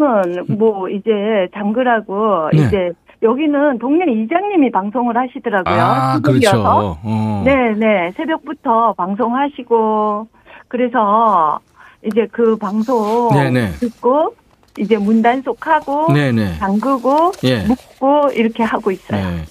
뭐 0.57 0.89
이제 0.89 1.11
잠그라고, 1.53 2.49
네. 2.53 2.63
이제 2.63 2.91
여기는 3.21 3.79
동네 3.79 4.05
이장님이 4.11 4.71
방송을 4.71 5.15
하시더라고요. 5.15 5.75
아, 5.75 6.15
시국이어서. 6.15 6.57
그렇죠. 6.57 6.97
어. 7.03 7.41
네, 7.45 7.73
네. 7.75 8.11
새벽부터 8.15 8.93
방송하시고, 8.93 10.27
그래서 10.67 11.59
이제 12.05 12.27
그 12.31 12.55
방송 12.55 13.29
네네. 13.33 13.71
듣고, 13.79 14.35
이제 14.77 14.97
문 14.97 15.21
단속하고, 15.21 16.13
네네. 16.13 16.57
잠그고, 16.57 17.31
예. 17.43 17.65
묶고, 17.67 18.31
이렇게 18.33 18.63
하고 18.63 18.89
있어요. 18.89 19.21
네. 19.21 19.43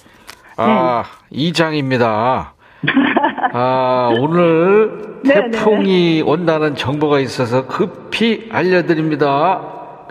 아, 0.57 1.03
이장입니다. 1.29 2.53
아, 3.53 4.11
오늘 4.19 5.19
네, 5.23 5.49
태풍이 5.51 6.21
온다는 6.21 6.75
정보가 6.75 7.19
있어서 7.19 7.67
급히 7.67 8.49
알려드립니다. 8.51 9.61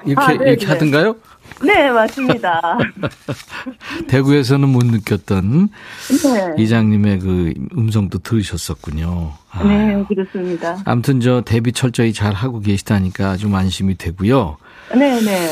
이렇게, 0.05 0.23
아, 0.23 0.29
네, 0.29 0.51
이렇게 0.51 0.67
네. 0.67 0.73
하던가요? 0.73 1.17
네, 1.63 1.91
맞습니다. 1.91 2.79
대구에서는 4.09 4.69
못 4.69 4.87
느꼈던 4.87 5.69
네. 6.23 6.63
이장님의 6.63 7.19
그 7.19 7.55
음성도 7.77 8.19
들으셨었군요. 8.19 9.33
아, 9.51 9.65
네, 9.65 10.03
그렇습니다. 10.09 10.79
아무튼 10.85 11.21
저 11.21 11.43
데뷔 11.43 11.73
철저히 11.73 12.13
잘 12.13 12.33
하고 12.33 12.61
계시다니까 12.61 13.37
좀 13.37 13.55
안심이 13.55 13.99
되고요. 13.99 14.57
네, 14.95 15.21
네. 15.21 15.49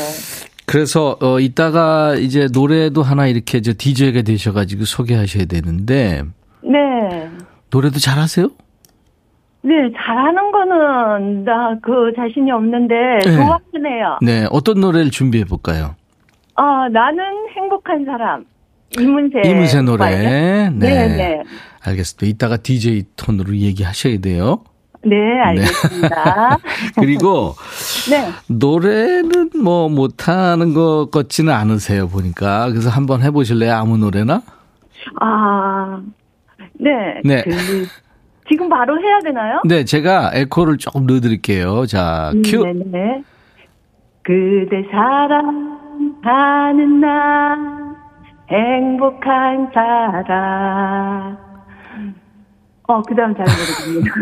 그래서 0.65 1.17
어 1.19 1.39
이따가 1.39 2.15
이제 2.15 2.47
노래도 2.51 3.01
하나 3.01 3.27
이렇게 3.27 3.61
저 3.61 3.73
DJ가 3.75 4.21
되셔 4.21 4.53
가지고 4.53 4.85
소개하셔야 4.85 5.45
되는데 5.45 6.23
네. 6.61 7.29
노래도 7.71 7.99
잘하세요? 7.99 8.49
네, 9.61 9.73
잘하는 9.95 10.51
거는 10.51 11.43
나 11.43 11.75
그 11.81 12.11
자신이 12.15 12.49
없는데 12.51 12.95
네. 13.25 13.31
좋아하네요. 13.31 14.17
네, 14.21 14.47
어떤 14.51 14.79
노래를 14.79 15.11
준비해 15.11 15.43
볼까요? 15.43 15.95
아, 16.55 16.87
나는 16.91 17.23
행복한 17.55 18.05
사람. 18.05 18.45
이문세. 18.99 19.41
이문세 19.45 19.81
노래. 19.83 20.09
네. 20.09 20.69
네, 20.69 21.07
네. 21.15 21.43
알겠습니다. 21.83 22.25
이따가 22.25 22.57
DJ 22.57 23.03
톤으로 23.15 23.55
얘기하셔야 23.55 24.17
돼요. 24.19 24.63
네, 25.05 25.15
알겠습니다. 25.45 26.57
그리고 26.99 27.55
네. 28.09 28.29
노래는 28.47 29.51
뭐 29.63 29.87
못하는 29.89 30.73
것 30.73 31.09
같지는 31.11 31.53
않으세요 31.53 32.09
보니까 32.09 32.67
그래서 32.69 32.89
한번 32.89 33.21
해보실래요 33.21 33.73
아무 33.75 33.97
노래나? 33.97 34.41
아, 35.21 36.01
네. 36.79 37.21
네. 37.23 37.43
그, 37.43 37.51
지금 38.49 38.69
바로 38.69 38.99
해야 38.99 39.19
되나요? 39.19 39.61
네 39.65 39.83
제가 39.83 40.31
에코를 40.33 40.77
조금 40.77 41.05
넣어드릴게요. 41.05 41.85
자 41.85 42.31
음, 42.33 42.41
큐. 42.43 42.63
네네. 42.63 43.23
그대 44.23 44.83
사랑하는 44.91 46.21
나 46.99 47.95
행복한 48.49 49.69
사람. 49.73 51.37
어, 52.87 53.01
그 53.03 53.15
다음 53.15 53.35
잘 53.35 53.45
모르겠네요. 53.45 54.13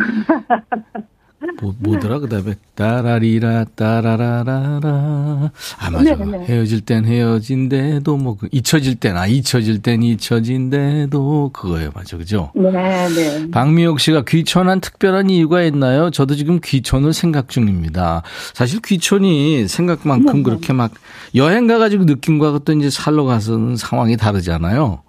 뭐, 1.61 1.73
뭐더라 1.79 2.19
그 2.19 2.27
다음에 2.29 2.55
따라리라 2.75 3.65
따라라라라 3.75 5.51
아 5.79 5.89
맞아 5.91 6.15
네, 6.15 6.25
네. 6.25 6.45
헤어질 6.45 6.81
땐 6.81 7.05
헤어진대도 7.05 8.17
뭐 8.17 8.37
그 8.37 8.47
잊혀질 8.51 8.95
땐 8.95 9.17
아 9.17 9.27
잊혀질 9.27 9.81
땐 9.81 10.01
잊혀진대도 10.03 11.51
그거예요 11.53 11.91
맞아 11.93 12.17
그죠? 12.17 12.51
네, 12.55 12.71
네. 12.71 13.51
박미옥 13.51 13.99
씨가 13.99 14.23
귀촌한 14.27 14.81
특별한 14.81 15.29
이유가 15.29 15.61
있나요? 15.63 16.09
저도 16.11 16.35
지금 16.35 16.59
귀촌을 16.63 17.13
생각 17.13 17.49
중입니다. 17.49 18.23
사실 18.53 18.79
귀촌이 18.83 19.67
생각만큼 19.67 20.43
그렇게 20.43 20.73
막 20.73 20.91
여행 21.35 21.67
가가지고 21.67 22.05
느낌과 22.05 22.59
또 22.65 22.73
이제 22.73 22.89
살러 22.89 23.23
가서는 23.25 23.75
상황이 23.75 24.17
다르잖아요. 24.17 25.01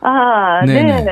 아, 0.00 0.64
네네. 0.66 1.02
네. 1.02 1.10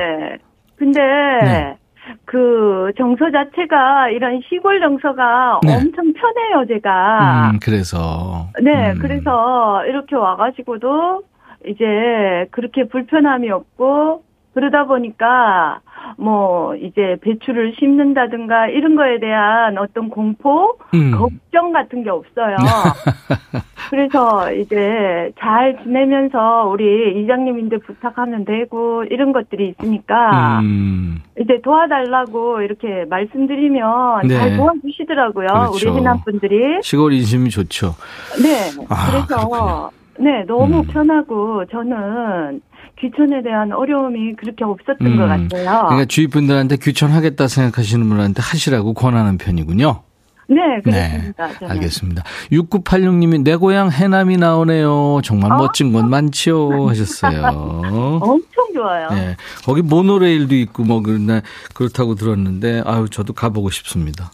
근데 0.77 0.99
네. 1.43 1.76
그 2.25 2.91
정서 2.97 3.31
자체가 3.31 4.09
이런 4.09 4.41
시골 4.49 4.79
정서가 4.79 5.61
네. 5.63 5.75
엄청 5.75 6.13
편해요, 6.13 6.65
제가. 6.67 7.51
음, 7.51 7.59
그래서. 7.61 8.47
네, 8.61 8.91
음. 8.91 8.99
그래서 8.99 9.85
이렇게 9.85 10.15
와가지고도 10.15 11.23
이제 11.67 12.47
그렇게 12.51 12.87
불편함이 12.87 13.49
없고 13.49 14.23
그러다 14.57 14.85
보니까 14.85 15.81
뭐 16.17 16.75
이제 16.75 17.15
배추를 17.21 17.75
심는다든가 17.77 18.69
이런 18.69 18.95
거에 18.95 19.19
대한 19.19 19.77
어떤 19.77 20.09
공포, 20.09 20.79
음. 20.95 21.11
걱정 21.11 21.71
같은 21.71 22.03
게 22.03 22.09
없어요. 22.09 22.55
그래서 23.91 24.51
이제 24.51 25.31
잘 25.39 25.77
지내면서 25.83 26.69
우리 26.73 27.21
이장님인데 27.21 27.77
부탁하면 27.85 28.45
되고 28.45 29.03
이런 29.03 29.31
것들이 29.31 29.69
있으니까 29.69 30.59
음. 30.61 31.21
이제 31.39 31.61
도와달라고 31.63 32.61
이렇게 32.61 33.05
말씀드리면 33.11 34.27
네. 34.27 34.37
잘 34.37 34.57
도와주시더라고요. 34.57 35.47
그렇죠. 35.47 35.89
우리 35.89 35.97
해남 35.97 36.19
분들이. 36.25 36.79
시골 36.81 37.13
인심이 37.13 37.51
좋죠. 37.51 37.93
네. 38.41 38.71
아, 38.89 39.11
그래서 39.11 39.47
그렇군요. 39.47 39.91
네 40.19 40.43
너무 40.47 40.79
음. 40.79 40.87
편하고 40.87 41.63
저는 41.67 42.61
귀촌에 42.99 43.43
대한 43.43 43.71
어려움이 43.71 44.35
그렇게 44.35 44.63
없었던 44.63 44.97
음. 45.01 45.17
것 45.17 45.27
같아요. 45.27 45.85
그러니까 45.87 46.05
주위 46.05 46.27
분들한테 46.27 46.77
귀촌하겠다 46.77 47.47
생각하시는 47.47 48.07
분한테 48.07 48.41
하시라고 48.41 48.93
권하는 48.93 49.37
편이군요. 49.37 50.01
네, 50.49 50.81
그렇습니다. 50.81 51.53
저는. 51.59 51.71
알겠습니다. 51.73 52.23
6986님이 52.51 53.43
내 53.43 53.55
고향 53.57 53.91
해남이 53.91 54.37
나오네요. 54.37 55.19
정말 55.23 55.51
어? 55.51 55.57
멋진 55.57 55.91
곳 55.91 56.05
많지요. 56.05 56.87
하셨어요. 56.87 57.43
엄청 58.23 58.73
좋아요. 58.73 59.09
네. 59.09 59.35
거기 59.65 59.81
모노레일도 59.81 60.55
있고 60.55 60.83
뭐 60.83 61.01
그런데 61.01 61.41
그렇다고 61.73 62.15
들었는데 62.15 62.83
아유 62.85 63.09
저도 63.09 63.33
가보고 63.33 63.69
싶습니다. 63.71 64.31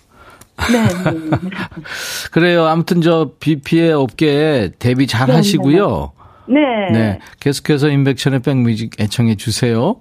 네. 0.71 0.83
네. 1.11 1.29
그래요. 2.31 2.65
아무튼 2.65 3.01
저비 3.01 3.61
피해 3.61 3.91
업계에 3.91 4.71
대비 4.77 5.07
잘 5.07 5.27
네, 5.27 5.33
하시고요. 5.33 6.11
네. 6.15 6.22
네. 6.47 6.91
네. 6.91 7.19
계속해서 7.39 7.89
인백션의 7.89 8.39
백뮤직 8.39 8.99
애청해 8.99 9.35
주세요. 9.35 9.95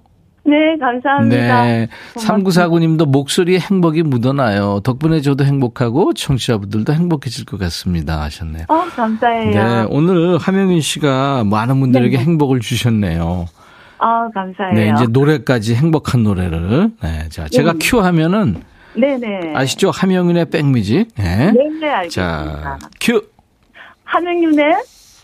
네, 0.45 0.77
감사합니다. 0.77 1.63
네. 1.63 1.87
고맙습니다. 2.15 2.67
3949님도 2.67 3.07
목소리에 3.07 3.59
행복이 3.59 4.03
묻어나요. 4.03 4.81
덕분에 4.83 5.21
저도 5.21 5.45
행복하고 5.45 6.13
청취자분들도 6.13 6.93
행복해질 6.93 7.45
것 7.45 7.57
같습니다. 7.59 8.21
하셨네요. 8.21 8.65
어, 8.67 8.83
감사해요. 8.93 9.51
네. 9.51 9.87
오늘 9.89 10.37
하명윤 10.37 10.81
씨가 10.81 11.45
많은 11.45 11.79
분들에게 11.79 12.17
네. 12.17 12.23
행복을 12.23 12.59
주셨네요. 12.59 13.45
아, 13.99 14.29
감사해요. 14.33 14.73
네. 14.73 14.91
이제 14.93 15.05
노래까지 15.09 15.75
행복한 15.75 16.23
노래를. 16.23 16.91
네. 17.01 17.29
자, 17.29 17.47
제가 17.47 17.73
네. 17.73 17.79
큐 17.81 18.01
하면은 18.01 18.63
네네. 18.95 19.53
아시죠? 19.55 19.91
하명윤의 19.91 20.49
백뮤직. 20.49 21.07
네. 21.15 21.51
네네, 21.53 21.87
알겠습니다. 21.89 22.09
자, 22.09 22.79
큐. 22.99 23.21
한영윤의 24.03 24.75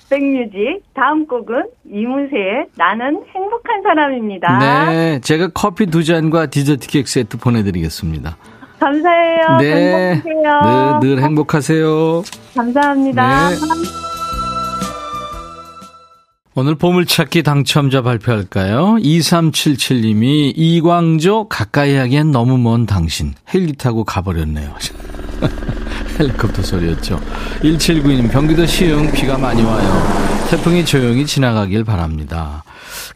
백뮤직 0.09 0.81
다음 0.93 1.25
곡은 1.27 1.65
이문세의 1.89 2.67
나는 2.75 3.23
행복한 3.33 3.81
사람입니다. 3.83 4.57
네. 4.89 5.19
제가 5.21 5.49
커피 5.53 5.85
두 5.85 6.03
잔과 6.03 6.47
디저트 6.47 6.87
케이크 6.87 7.09
세트 7.09 7.37
보내드리겠습니다. 7.37 8.37
감사해요. 8.79 9.57
네. 9.59 10.21
행복하세요. 10.25 10.99
늘, 11.01 11.15
늘 11.15 11.23
행복하세요. 11.23 12.23
감사합니다. 12.55 13.49
네. 13.49 13.55
오늘 16.55 16.75
보물찾기 16.75 17.43
당첨자 17.43 18.01
발표할까요? 18.01 18.95
2377님이 18.99 20.53
이광조 20.55 21.47
가까이 21.47 21.95
하기엔 21.95 22.31
너무 22.31 22.57
먼 22.57 22.85
당신 22.85 23.33
헬기 23.53 23.73
타고 23.73 24.03
가버렸네요. 24.03 24.73
헬리콥터 26.19 26.61
소리였죠. 26.61 27.19
1792님 27.61 28.31
경기도 28.31 28.65
시흥 28.65 29.11
비가 29.11 29.37
많이 29.37 29.63
와요. 29.63 30.47
태풍이 30.49 30.83
조용히 30.83 31.25
지나가길 31.25 31.83
바랍니다. 31.83 32.63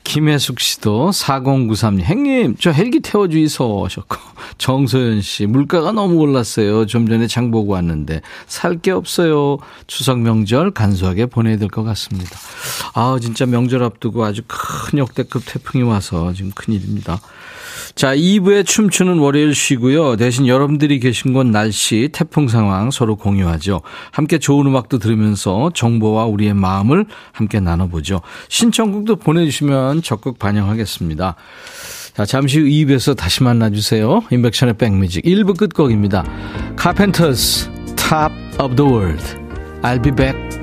김혜숙 0.03 0.59
씨도 0.59 1.09
4093님 1.11 2.01
행님 2.01 2.55
저 2.59 2.71
헬기 2.71 2.99
태워주이소 2.99 3.83
하셨고 3.85 4.17
정소연 4.57 5.21
씨 5.21 5.45
물가가 5.45 5.91
너무 5.91 6.15
올랐어요. 6.15 6.85
좀 6.85 7.07
전에 7.07 7.27
장 7.27 7.51
보고 7.51 7.73
왔는데 7.73 8.21
살 8.47 8.79
게 8.81 8.91
없어요. 8.91 9.57
추석 9.87 10.19
명절 10.19 10.71
간소하게 10.71 11.25
보내야 11.27 11.57
될 11.57 11.69
것 11.69 11.83
같습니다. 11.83 12.37
아 12.93 13.17
진짜 13.21 13.45
명절 13.45 13.83
앞두고 13.83 14.23
아주 14.23 14.41
큰 14.47 14.99
역대급 14.99 15.43
태풍이 15.45 15.83
와서 15.83 16.33
지금 16.33 16.51
큰일입니다. 16.51 17.19
자, 17.95 18.15
2부에 18.15 18.65
춤추는 18.65 19.19
월요일 19.19 19.53
쉬고요. 19.53 20.15
대신 20.15 20.47
여러분들이 20.47 20.99
계신 20.99 21.33
곳 21.33 21.45
날씨, 21.45 22.09
태풍 22.11 22.47
상황 22.47 22.91
서로 22.91 23.15
공유하죠. 23.15 23.81
함께 24.11 24.37
좋은 24.37 24.65
음악도 24.67 24.99
들으면서 24.99 25.71
정보와 25.73 26.25
우리의 26.25 26.53
마음을 26.53 27.05
함께 27.31 27.59
나눠보죠. 27.59 28.21
신청곡도 28.49 29.17
보내주시면 29.17 30.01
적극 30.01 30.39
반영하겠습니다. 30.39 31.35
자, 32.15 32.25
잠시 32.25 32.59
후 32.59 32.65
2부에서 32.65 33.17
다시 33.17 33.43
만나주세요. 33.43 34.23
인백션의 34.29 34.77
백뮤직 34.77 35.25
1부 35.25 35.57
끝곡입니다. 35.57 36.23
Carpenters, 36.79 37.69
Top 37.95 38.33
of 38.59 38.75
the 38.75 38.89
World. 38.89 39.23
I'll 39.81 40.01
be 40.01 40.11
back. 40.11 40.62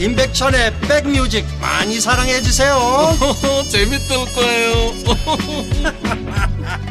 임백천의 0.00 0.80
백뮤직 0.80 1.44
많이 1.60 2.00
사랑해 2.00 2.40
주세요 2.40 2.78
재밌을 3.68 4.16
거예요 4.34 4.92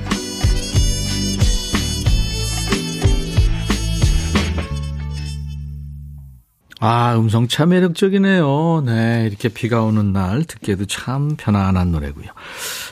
아, 6.79 7.15
음성 7.17 7.47
참 7.47 7.69
매력적이네요. 7.69 8.83
네, 8.85 9.25
이렇게 9.27 9.49
비가 9.49 9.81
오는 9.81 10.13
날 10.13 10.43
듣기에도 10.43 10.85
참 10.85 11.35
편안한 11.35 11.91
노래고요. 11.91 12.27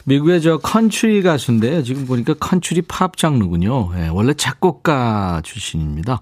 미국의 0.06 0.41
저 0.41 0.58
컨츄리 0.58 1.21
가수인데요. 1.21 1.84
지금 1.84 2.08
보니까 2.08 2.34
컨츄리 2.34 2.82
팝 2.84 3.15
장르군요. 3.15 3.91
네, 3.93 4.08
원래 4.08 4.34
작곡가 4.34 5.41
출신입니다. 5.43 6.21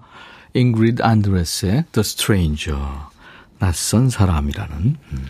잉그리드 0.52 1.02
안드레스의 1.02 1.84
The 1.92 2.00
Stranger, 2.00 2.78
낯선 3.58 4.10
사람이라는. 4.10 4.76
음. 5.12 5.26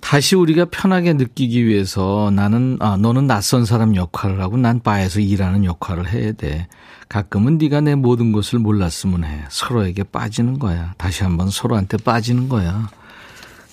다시 0.00 0.36
우리가 0.36 0.66
편하게 0.66 1.14
느끼기 1.14 1.66
위해서 1.66 2.30
나는 2.32 2.76
아 2.80 2.96
너는 2.96 3.26
낯선 3.26 3.64
사람 3.64 3.96
역할을 3.96 4.40
하고 4.40 4.56
난 4.56 4.80
바에서 4.80 5.18
일하는 5.20 5.64
역할을 5.64 6.08
해야 6.08 6.32
돼. 6.32 6.68
가끔은 7.08 7.58
네가 7.58 7.80
내 7.80 7.94
모든 7.94 8.30
것을 8.32 8.58
몰랐으면 8.60 9.24
해. 9.24 9.44
서로에게 9.48 10.04
빠지는 10.04 10.58
거야. 10.58 10.94
다시 10.96 11.24
한번 11.24 11.50
서로한테 11.50 11.96
빠지는 11.98 12.48
거야. 12.48 12.88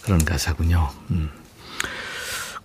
그런 0.03 0.23
가사군요. 0.25 0.89
음. 1.11 1.29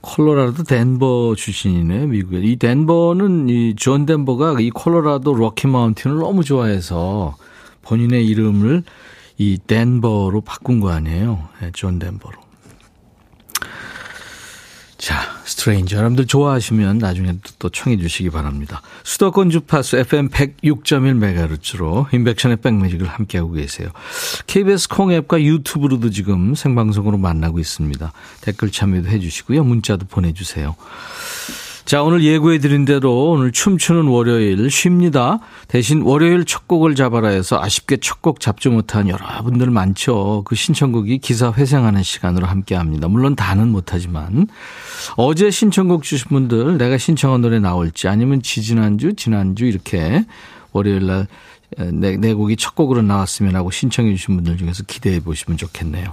콜로라도 0.00 0.62
덴버 0.62 1.34
출신이네 1.36 2.06
미국에. 2.06 2.38
이 2.40 2.56
덴버는 2.56 3.48
이 3.48 3.74
존 3.76 4.06
덴버가 4.06 4.60
이 4.60 4.70
콜로라도 4.70 5.34
로키 5.34 5.66
마운틴을 5.66 6.18
너무 6.18 6.44
좋아해서 6.44 7.36
본인의 7.82 8.26
이름을 8.26 8.84
이 9.38 9.58
덴버로 9.66 10.40
바꾼 10.42 10.80
거 10.80 10.90
아니에요. 10.90 11.48
네, 11.60 11.70
존 11.72 11.98
덴버로. 11.98 12.48
자, 14.98 15.20
Stranger 15.44 15.96
여러분들 15.96 16.26
좋아하시면 16.26 16.98
나중에 16.98 17.34
또 17.60 17.68
청해 17.68 17.98
주시기 17.98 18.30
바랍니다. 18.30 18.82
수도권 19.04 19.50
주파수 19.50 19.96
FM 19.96 20.28
106.1MHz로 20.30 22.12
인백션의 22.12 22.56
백뮤직을 22.56 23.06
함께하고 23.06 23.52
계세요. 23.52 23.90
KBS 24.48 24.88
콩앱과 24.88 25.40
유튜브로도 25.40 26.10
지금 26.10 26.56
생방송으로 26.56 27.16
만나고 27.16 27.60
있습니다. 27.60 28.12
댓글 28.40 28.72
참여도 28.72 29.08
해주시고요. 29.08 29.62
문자도 29.62 30.06
보내주세요. 30.06 30.74
자, 31.88 32.02
오늘 32.02 32.22
예고해드린 32.22 32.84
대로 32.84 33.30
오늘 33.30 33.50
춤추는 33.50 34.08
월요일 34.08 34.70
쉽니다. 34.70 35.38
대신 35.68 36.02
월요일 36.02 36.44
첫 36.44 36.68
곡을 36.68 36.94
잡아라 36.94 37.28
해서 37.28 37.58
아쉽게 37.58 37.96
첫 37.96 38.20
곡 38.20 38.40
잡지 38.40 38.68
못한 38.68 39.08
여러분들 39.08 39.70
많죠. 39.70 40.42
그 40.44 40.54
신청곡이 40.54 41.16
기사 41.16 41.50
회생하는 41.50 42.02
시간으로 42.02 42.46
함께 42.46 42.74
합니다. 42.74 43.08
물론 43.08 43.34
다는 43.36 43.68
못하지만. 43.68 44.48
어제 45.16 45.50
신청곡 45.50 46.02
주신 46.02 46.28
분들 46.28 46.76
내가 46.76 46.98
신청한 46.98 47.40
노래 47.40 47.58
나올지 47.58 48.06
아니면 48.06 48.42
지지난주, 48.42 49.14
지난주 49.14 49.64
이렇게 49.64 50.26
월요일 50.72 51.06
날 51.06 51.26
내, 51.94 52.18
내 52.18 52.34
곡이 52.34 52.56
첫 52.56 52.74
곡으로 52.74 53.00
나왔으면 53.00 53.56
하고 53.56 53.70
신청해 53.70 54.14
주신 54.14 54.34
분들 54.34 54.58
중에서 54.58 54.82
기대해 54.82 55.20
보시면 55.20 55.56
좋겠네요. 55.56 56.12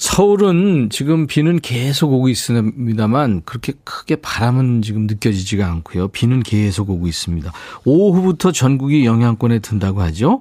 서울은 0.00 0.88
지금 0.88 1.26
비는 1.26 1.60
계속 1.60 2.14
오고 2.14 2.30
있습니다만 2.30 3.42
그렇게 3.44 3.74
크게 3.84 4.16
바람은 4.16 4.80
지금 4.80 5.06
느껴지지가 5.06 5.70
않고요. 5.70 6.08
비는 6.08 6.42
계속 6.42 6.88
오고 6.88 7.06
있습니다. 7.06 7.52
오후부터 7.84 8.50
전국이 8.50 9.04
영향권에 9.04 9.58
든다고 9.58 10.00
하죠. 10.00 10.40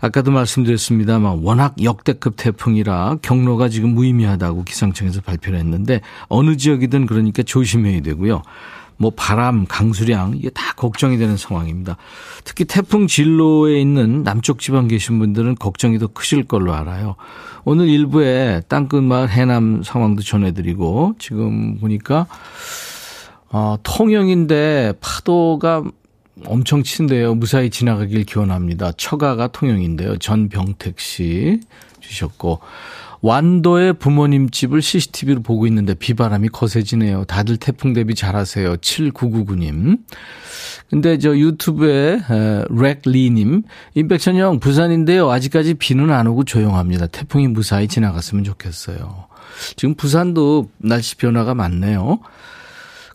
아까도 0.00 0.30
말씀드렸습니다만 0.30 1.40
워낙 1.42 1.74
역대급 1.82 2.34
태풍이라 2.36 3.16
경로가 3.22 3.70
지금 3.70 3.90
무의미하다고 3.90 4.62
기상청에서 4.62 5.20
발표를 5.20 5.58
했는데 5.58 6.00
어느 6.28 6.56
지역이든 6.56 7.06
그러니까 7.06 7.42
조심해야 7.42 8.02
되고요. 8.02 8.42
뭐 8.98 9.12
바람, 9.14 9.66
강수량 9.66 10.34
이게 10.36 10.50
다 10.50 10.72
걱정이 10.74 11.18
되는 11.18 11.36
상황입니다. 11.36 11.96
특히 12.44 12.64
태풍 12.64 13.06
진로에 13.06 13.80
있는 13.80 14.22
남쪽 14.22 14.58
지방 14.58 14.88
계신 14.88 15.18
분들은 15.18 15.56
걱정이 15.56 15.98
더 15.98 16.06
크실 16.06 16.44
걸로 16.44 16.74
알아요. 16.74 17.16
오늘 17.64 17.88
일부에 17.88 18.62
땅끝마을 18.68 19.28
해남 19.28 19.82
상황도 19.82 20.22
전해드리고 20.22 21.16
지금 21.18 21.78
보니까 21.78 22.26
어, 23.50 23.76
통영인데 23.82 24.94
파도가 25.00 25.84
엄청 26.44 26.82
친데요. 26.82 27.34
무사히 27.34 27.70
지나가길 27.70 28.24
기원합니다. 28.24 28.92
처가가 28.92 29.48
통영인데요. 29.48 30.18
전병택 30.18 31.00
씨 31.00 31.60
주셨고 32.00 32.60
완도의 33.20 33.94
부모님 33.94 34.50
집을 34.50 34.82
CCTV로 34.82 35.42
보고 35.42 35.66
있는데 35.66 35.94
비바람이 35.94 36.48
거세지네요. 36.48 37.24
다들 37.24 37.56
태풍 37.56 37.92
대비 37.92 38.14
잘하세요. 38.14 38.76
7999님. 38.76 39.98
근데 40.88 41.18
저 41.18 41.36
유튜브에 41.36 42.20
렉리님, 42.70 43.62
임백천 43.94 44.36
형 44.36 44.60
부산인데요. 44.60 45.28
아직까지 45.30 45.74
비는 45.74 46.12
안 46.12 46.28
오고 46.28 46.44
조용합니다. 46.44 47.08
태풍이 47.08 47.48
무사히 47.48 47.88
지나갔으면 47.88 48.44
좋겠어요. 48.44 49.26
지금 49.74 49.94
부산도 49.94 50.70
날씨 50.78 51.16
변화가 51.16 51.54
많네요. 51.54 52.20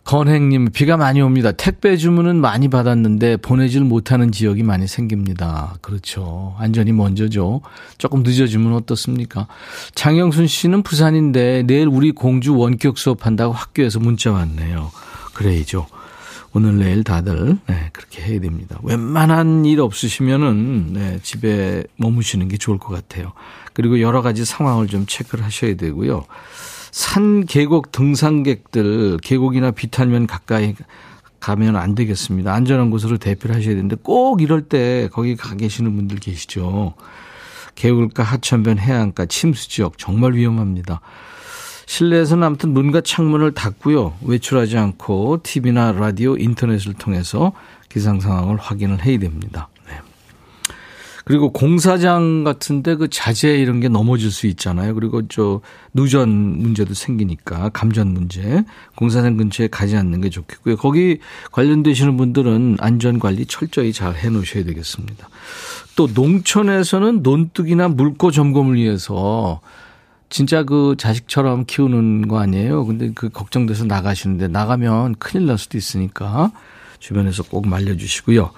건행님, 0.04 0.70
비가 0.72 0.96
많이 0.96 1.20
옵니다. 1.20 1.52
택배 1.52 1.96
주문은 1.96 2.40
많이 2.40 2.68
받았는데 2.68 3.36
보내질 3.38 3.82
못하는 3.82 4.32
지역이 4.32 4.62
많이 4.62 4.86
생깁니다. 4.88 5.76
그렇죠. 5.80 6.54
안전이 6.58 6.92
먼저죠. 6.92 7.60
조금 7.98 8.22
늦어지면 8.22 8.74
어떻습니까? 8.74 9.46
장영순 9.94 10.48
씨는 10.48 10.82
부산인데 10.82 11.62
내일 11.66 11.86
우리 11.86 12.10
공주 12.10 12.56
원격 12.56 12.98
수업한다고 12.98 13.52
학교에서 13.54 14.00
문자 14.00 14.32
왔네요. 14.32 14.90
그래야죠. 15.34 15.86
오늘 16.54 16.78
내일 16.78 17.02
다들 17.02 17.56
네, 17.66 17.90
그렇게 17.92 18.22
해야 18.22 18.40
됩니다. 18.40 18.78
웬만한 18.82 19.64
일 19.64 19.80
없으시면은 19.80 20.92
네, 20.92 21.18
집에 21.22 21.84
머무시는 21.96 22.48
게 22.48 22.58
좋을 22.58 22.76
것 22.78 22.92
같아요. 22.92 23.32
그리고 23.72 24.00
여러 24.00 24.20
가지 24.20 24.44
상황을 24.44 24.86
좀 24.88 25.06
체크를 25.06 25.44
하셔야 25.44 25.76
되고요. 25.76 26.24
산 26.92 27.46
계곡 27.46 27.90
등산객들 27.90 29.16
계곡이나 29.22 29.70
비탈면 29.70 30.26
가까이 30.26 30.74
가면 31.40 31.74
안 31.74 31.94
되겠습니다. 31.94 32.52
안전한 32.52 32.90
곳으로 32.90 33.16
대피를 33.16 33.56
하셔야 33.56 33.74
되는데 33.74 33.96
꼭 34.00 34.42
이럴 34.42 34.62
때 34.62 35.08
거기 35.10 35.34
가 35.34 35.56
계시는 35.56 35.96
분들 35.96 36.18
계시죠. 36.18 36.94
계곡가 37.74 38.22
하천변 38.22 38.78
해안가 38.78 39.26
침수 39.26 39.70
지역 39.70 39.96
정말 39.96 40.34
위험합니다. 40.34 41.00
실내에서는 41.86 42.44
아무튼 42.44 42.72
문과 42.74 43.00
창문을 43.00 43.52
닫고요. 43.54 44.14
외출하지 44.22 44.76
않고 44.76 45.40
TV나 45.42 45.92
라디오, 45.92 46.36
인터넷을 46.36 46.92
통해서 46.92 47.52
기상 47.88 48.20
상황을 48.20 48.58
확인을 48.58 49.04
해야 49.04 49.18
됩니다. 49.18 49.68
네. 51.22 51.32
그리고 51.32 51.52
공사장 51.52 52.44
같은데 52.44 52.96
그 52.96 53.08
자재 53.08 53.58
이런 53.58 53.80
게 53.80 53.88
넘어질 53.88 54.30
수 54.30 54.46
있잖아요. 54.48 54.94
그리고 54.94 55.26
저 55.28 55.60
누전 55.94 56.28
문제도 56.28 56.92
생기니까 56.94 57.70
감전 57.70 58.08
문제 58.08 58.64
공사장 58.96 59.36
근처에 59.36 59.68
가지 59.68 59.96
않는 59.96 60.20
게 60.20 60.30
좋겠고요. 60.30 60.76
거기 60.76 61.18
관련되시는 61.52 62.16
분들은 62.16 62.78
안전 62.80 63.18
관리 63.18 63.46
철저히 63.46 63.92
잘 63.92 64.14
해놓으셔야 64.14 64.64
되겠습니다. 64.64 65.28
또 65.96 66.08
농촌에서는 66.12 67.22
논둑이나 67.22 67.88
물고 67.88 68.30
점검을 68.30 68.76
위해서 68.76 69.60
진짜 70.30 70.62
그 70.64 70.94
자식처럼 70.98 71.66
키우는 71.66 72.26
거 72.26 72.40
아니에요. 72.40 72.86
근데 72.86 73.12
그 73.14 73.28
걱정돼서 73.28 73.84
나가시는데 73.84 74.48
나가면 74.48 75.16
큰일 75.16 75.46
날 75.46 75.58
수도 75.58 75.76
있으니까 75.76 76.50
주변에서 77.00 77.42
꼭 77.42 77.68
말려주시고요. 77.68 78.50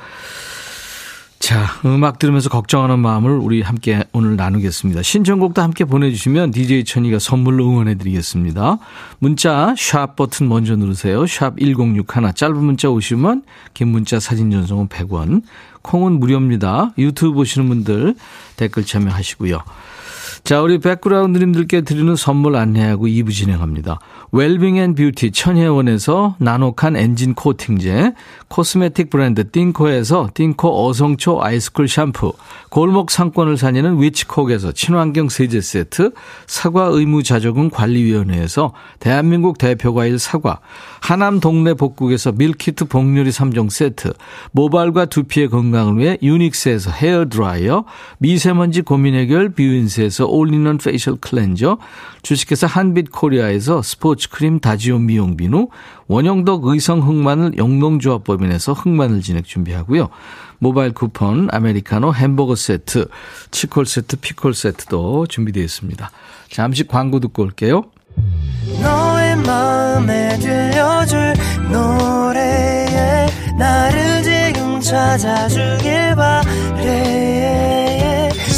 자, 1.45 1.67
음악 1.85 2.19
들으면서 2.19 2.49
걱정하는 2.49 3.01
마음을 3.01 3.33
우리 3.33 3.61
함께 3.61 4.03
오늘 4.13 4.35
나누겠습니다. 4.35 5.03
신청곡도 5.03 5.61
함께 5.61 5.85
보내주시면 5.85 6.53
DJ 6.53 6.85
천이가 6.85 7.19
선물로 7.19 7.69
응원해드리겠습니다. 7.69 8.79
문자 9.19 9.75
샵 9.77 10.17
버튼 10.17 10.49
먼저 10.49 10.75
누르세요. 10.75 11.27
샵 11.27 11.59
1061, 11.59 12.33
짧은 12.35 12.57
문자 12.57 12.89
오시면 12.89 13.43
긴 13.75 13.89
문자 13.89 14.19
사진 14.19 14.51
전송은 14.51 14.89
100원. 14.89 15.43
콩은 15.83 16.19
무료입니다. 16.19 16.95
유튜브 16.97 17.35
보시는 17.35 17.69
분들 17.69 18.15
댓글 18.57 18.87
참여하시고요. 18.87 19.59
자, 20.45 20.61
우리 20.61 20.77
백그라운드님들께 20.79 21.81
드리는 21.81 22.15
선물 22.17 22.57
안내하고 22.57 23.07
2부 23.07 23.33
진행합니다. 23.33 23.99
웰빙 24.31 24.77
and 24.77 24.95
beauty 24.95 25.31
천혜원에서 25.31 26.37
나노칸 26.39 26.97
엔진 26.97 27.33
코팅제, 27.33 28.13
cosmetic 28.49 29.09
브랜드 29.09 29.51
띵코에서 29.51 30.29
띵코 30.35 30.87
어성초 30.87 31.43
아이스쿨 31.43 31.89
샴푸, 31.89 32.35
골목 32.69 33.11
상권을 33.11 33.57
살리는 33.57 34.03
위치콕에서 34.03 34.73
친환경 34.73 35.31
세제 35.31 35.63
세트, 35.63 36.11
사과 36.47 36.89
의무 36.93 37.23
자조금 37.23 37.71
관리위원회에서 37.71 38.75
대한민국 38.99 39.57
대표 39.57 39.95
과일 39.95 40.19
사과, 40.19 40.61
하남 41.01 41.41
동네 41.41 41.73
복국에서 41.73 42.33
밀키트 42.33 42.85
복요리 42.87 43.31
3종 43.31 43.71
세트, 43.71 44.13
모발과 44.53 45.07
두피의 45.07 45.49
건강을 45.49 45.97
위해 45.97 46.19
유닉스에서 46.23 46.91
헤어 46.91 47.31
드라이어, 47.31 47.87
미세먼지 48.19 48.83
고민 48.83 49.15
해결 49.15 49.49
뷰인스에서 49.49 50.34
all-in-one 50.35 50.77
facial 50.79 51.17
cleanser, 51.17 51.79
주식회사 52.23 52.67
한빛 52.67 53.13
코리아에서 53.13 53.83
스포츠 53.83 54.29
크림 54.29 54.61
다지오 54.61 54.99
미용 54.99 55.37
비누, 55.37 55.69
원형덕 56.09 56.67
의성 56.67 57.01
흑마늘 57.01 57.57
영농조합법인에서 57.57 58.73
흑마늘 58.73 59.21
진액 59.21 59.45
준비하고요. 59.45 60.09
모바일 60.59 60.93
쿠폰, 60.93 61.49
아메리카노 61.51 62.15
햄버거 62.15 62.55
세트, 62.55 63.09
치콜 63.51 63.87
세트, 63.87 64.17
피콜 64.17 64.55
세트도 64.55 65.27
준비되어 65.27 65.63
있습니다. 65.63 66.11
잠시 66.51 66.87
광고 66.87 67.21
듣고 67.21 67.43
올게요. 67.43 67.85
너의 68.81 69.37
마음에 69.37 70.39
들려줄 70.39 71.35
노래에 71.71 73.27
나를 73.59 74.23
지금 74.23 74.81
찾아주길 74.81 76.15
바래 76.17 77.84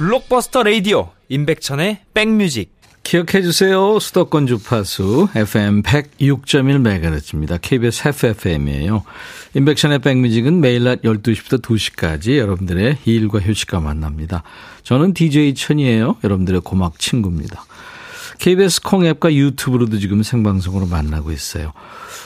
블록버스터 0.00 0.62
레이디오 0.62 1.10
임백천의 1.28 1.98
백뮤직 2.14 2.72
기억해 3.02 3.42
주세요. 3.42 3.98
수도권 3.98 4.46
주파수 4.46 5.28
FM 5.34 5.82
106.1MHz입니다. 5.82 7.58
KBS 7.60 8.08
FFM이에요. 8.08 9.04
인백션의 9.52 9.98
백뮤직은 9.98 10.58
매일 10.58 10.84
낮 10.84 11.02
12시부터 11.02 11.60
2시까지 11.60 12.38
여러분들의 12.38 12.96
일과 13.04 13.40
휴식과 13.40 13.80
만납니다. 13.80 14.42
저는 14.84 15.12
DJ 15.12 15.54
천이에요. 15.54 16.16
여러분들의 16.24 16.62
고막 16.62 16.98
친구입니다. 16.98 17.66
KBS 18.40 18.80
콩앱과 18.80 19.34
유튜브로도 19.34 19.98
지금 19.98 20.22
생방송으로 20.22 20.86
만나고 20.86 21.30
있어요. 21.30 21.72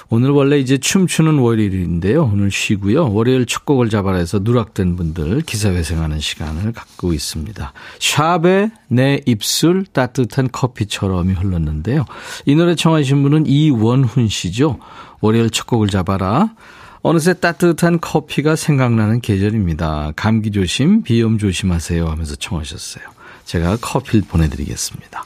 오늘 0.09 0.31
원래 0.31 0.59
이제 0.59 0.79
춤추는 0.79 1.39
월요일인데요. 1.39 2.31
오늘 2.33 2.53
쉬고요. 2.53 3.13
월요일 3.13 3.47
첫 3.47 3.65
곡을 3.65 3.91
잡아라 3.91 4.19
해서 4.19 4.39
누락된 4.41 4.95
분들 4.95 5.41
기사회생하는 5.41 6.21
시간을 6.21 6.73
갖고 6.73 7.13
있습니다. 7.13 7.73
샵의 7.99 8.71
내 8.87 9.21
입술 9.27 9.85
따뜻한 9.93 10.51
커피처럼이 10.53 11.33
흘렀는데요. 11.33 12.05
이 12.47 12.55
노래 12.55 12.77
청하신 12.77 13.23
분은 13.25 13.47
이원훈 13.47 14.29
씨죠. 14.29 14.79
월요일 15.21 15.51
첫 15.51 15.67
곡을 15.67 15.89
잡아라. 15.89 16.55
어느새 17.03 17.35
따뜻한 17.35 18.01
커피가 18.01 18.55
생각나는 18.55 19.21
계절입니다. 19.21 20.13
감기 20.15 20.53
조심, 20.53 21.03
비염 21.03 21.39
조심하세요 21.39 22.07
하면서 22.07 22.37
청하셨어요. 22.37 23.05
제가 23.45 23.79
커피를 23.81 24.23
보내드리겠습니다. 24.29 25.25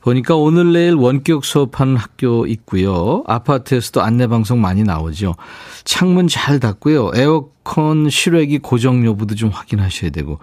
보니까 0.00 0.36
오늘 0.36 0.72
내일 0.72 0.94
원격 0.94 1.44
수업하는 1.44 1.96
학교 1.96 2.46
있고요. 2.46 3.24
아파트에서도 3.26 4.00
안내방송 4.00 4.60
많이 4.60 4.82
나오죠. 4.84 5.34
창문 5.84 6.28
잘 6.28 6.60
닫고요. 6.60 7.12
에어컨 7.14 8.08
실외기 8.08 8.58
고정 8.58 9.04
여부도 9.04 9.34
좀 9.34 9.50
확인하셔야 9.50 10.10
되고 10.10 10.38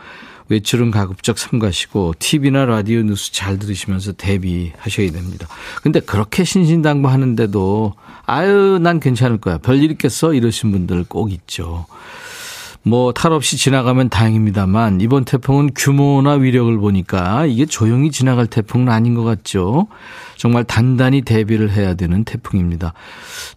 외출은 0.50 0.92
가급적 0.92 1.40
삼가시고 1.40 2.16
TV나 2.20 2.66
라디오 2.66 3.02
뉴스 3.02 3.32
잘 3.32 3.58
들으시면서 3.58 4.14
대비하셔야 4.14 5.12
됩니다. 5.12 5.48
근데 5.82 6.00
그렇게 6.00 6.44
신신당부하는데도 6.44 7.94
아유 8.28 8.80
난 8.82 9.00
괜찮을 9.00 9.40
거야. 9.40 9.58
별일 9.58 9.92
있겠어 9.92 10.34
이러신 10.34 10.72
분들 10.72 11.06
꼭 11.08 11.32
있죠. 11.32 11.86
뭐 12.88 13.12
탈 13.14 13.32
없이 13.34 13.58
지나가면 13.58 14.10
다행입니다만 14.10 15.02
이번 15.02 15.26
태풍은 15.26 15.72
규모나 15.76 16.34
위력을 16.34 16.78
보니까 16.78 17.48
이게 17.48 17.66
조용히 17.66 18.12
지나갈 18.12 18.46
태풍은 18.46 18.90
아닌 18.90 19.16
것 19.16 19.24
같죠. 19.24 19.88
정말 20.38 20.64
단단히 20.64 21.22
대비를 21.22 21.72
해야 21.72 21.96
되는 21.96 22.24
태풍입니다. 22.24 22.94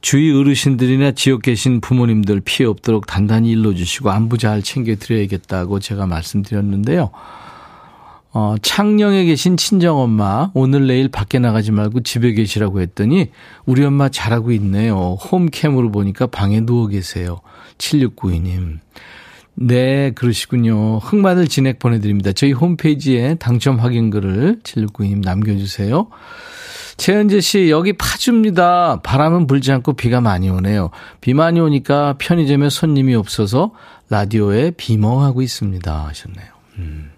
주위 0.01 0.33
어르신들이나 0.33 1.13
지역 1.13 1.43
계신 1.43 1.83
부모님들 1.83 2.41
피해 2.41 2.67
없도록 2.67 3.07
단단히 3.07 3.51
일러주시고 3.51 4.11
안부 4.11 4.39
잘 4.39 4.63
챙겨드려야겠다고 4.63 5.79
제가 5.79 6.07
말씀드렸는데요. 6.07 7.11
어, 8.33 8.55
창녕에 8.63 9.25
계신 9.25 9.59
친정엄마 9.59 10.53
오늘 10.55 10.87
내일 10.87 11.09
밖에 11.09 11.39
나가지 11.39 11.71
말고 11.73 12.03
집에 12.03 12.33
계시라고 12.33 12.81
했더니 12.81 13.31
우리 13.67 13.85
엄마 13.85 14.09
잘하고 14.09 14.53
있네요. 14.53 15.19
홈캠으로 15.21 15.91
보니까 15.91 16.27
방에 16.29 16.61
누워 16.61 16.87
계세요. 16.87 17.41
7692님. 17.77 18.79
네, 19.61 20.13
그러시군요. 20.13 20.99
흑마늘 20.99 21.49
진액 21.49 21.81
보내드립니다. 21.81 22.33
저희 22.33 22.53
홈페이지에 22.53 23.35
당첨 23.35 23.81
확인글을 23.81 24.61
7692님 24.63 25.25
남겨주세요. 25.25 26.09
최현재 26.97 27.41
씨, 27.41 27.69
여기 27.69 27.93
파주입니다. 27.93 29.01
바람은 29.03 29.49
불지 29.49 29.73
않고 29.73 29.95
비가 29.95 30.21
많이 30.21 30.49
오네요. 30.49 30.91
비 31.21 31.35
많이 31.35 31.59
오니까 31.59 32.15
편의점에 32.19 32.71
손님이 32.71 33.17
없어서 33.17 33.73
라디오에 34.11 34.73
비멍하고 34.73 35.43
있습니다. 35.43 36.07
하셨네요. 36.07 36.47
음. 36.79 37.11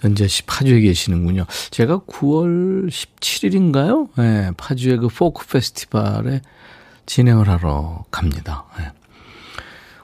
현재 0.00 0.26
씨 0.26 0.42
파주에 0.42 0.80
계시는군요. 0.80 1.46
제가 1.70 2.00
9월 2.08 2.88
17일인가요? 2.90 4.08
네, 4.16 4.50
파주의 4.56 4.96
그 4.96 5.06
포크 5.06 5.46
페스티벌에 5.46 6.40
진행을 7.06 7.48
하러 7.48 8.04
갑니다. 8.10 8.64
네. 8.78 8.90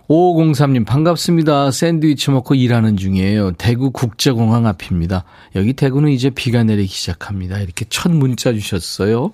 5503님 0.09 0.87
반갑습니다. 0.87 1.71
샌드위치 1.71 2.31
먹고 2.31 2.55
일하는 2.55 2.97
중이에요. 2.97 3.53
대구 3.53 3.91
국제공항 3.91 4.67
앞입니다. 4.67 5.25
여기 5.55 5.75
대구는 5.75 6.11
이제 6.11 6.31
비가 6.31 6.65
내리기 6.65 6.89
시작합니다. 6.89 7.59
이렇게 7.59 7.85
첫 7.91 8.11
문자 8.11 8.53
주셨어요. 8.53 9.33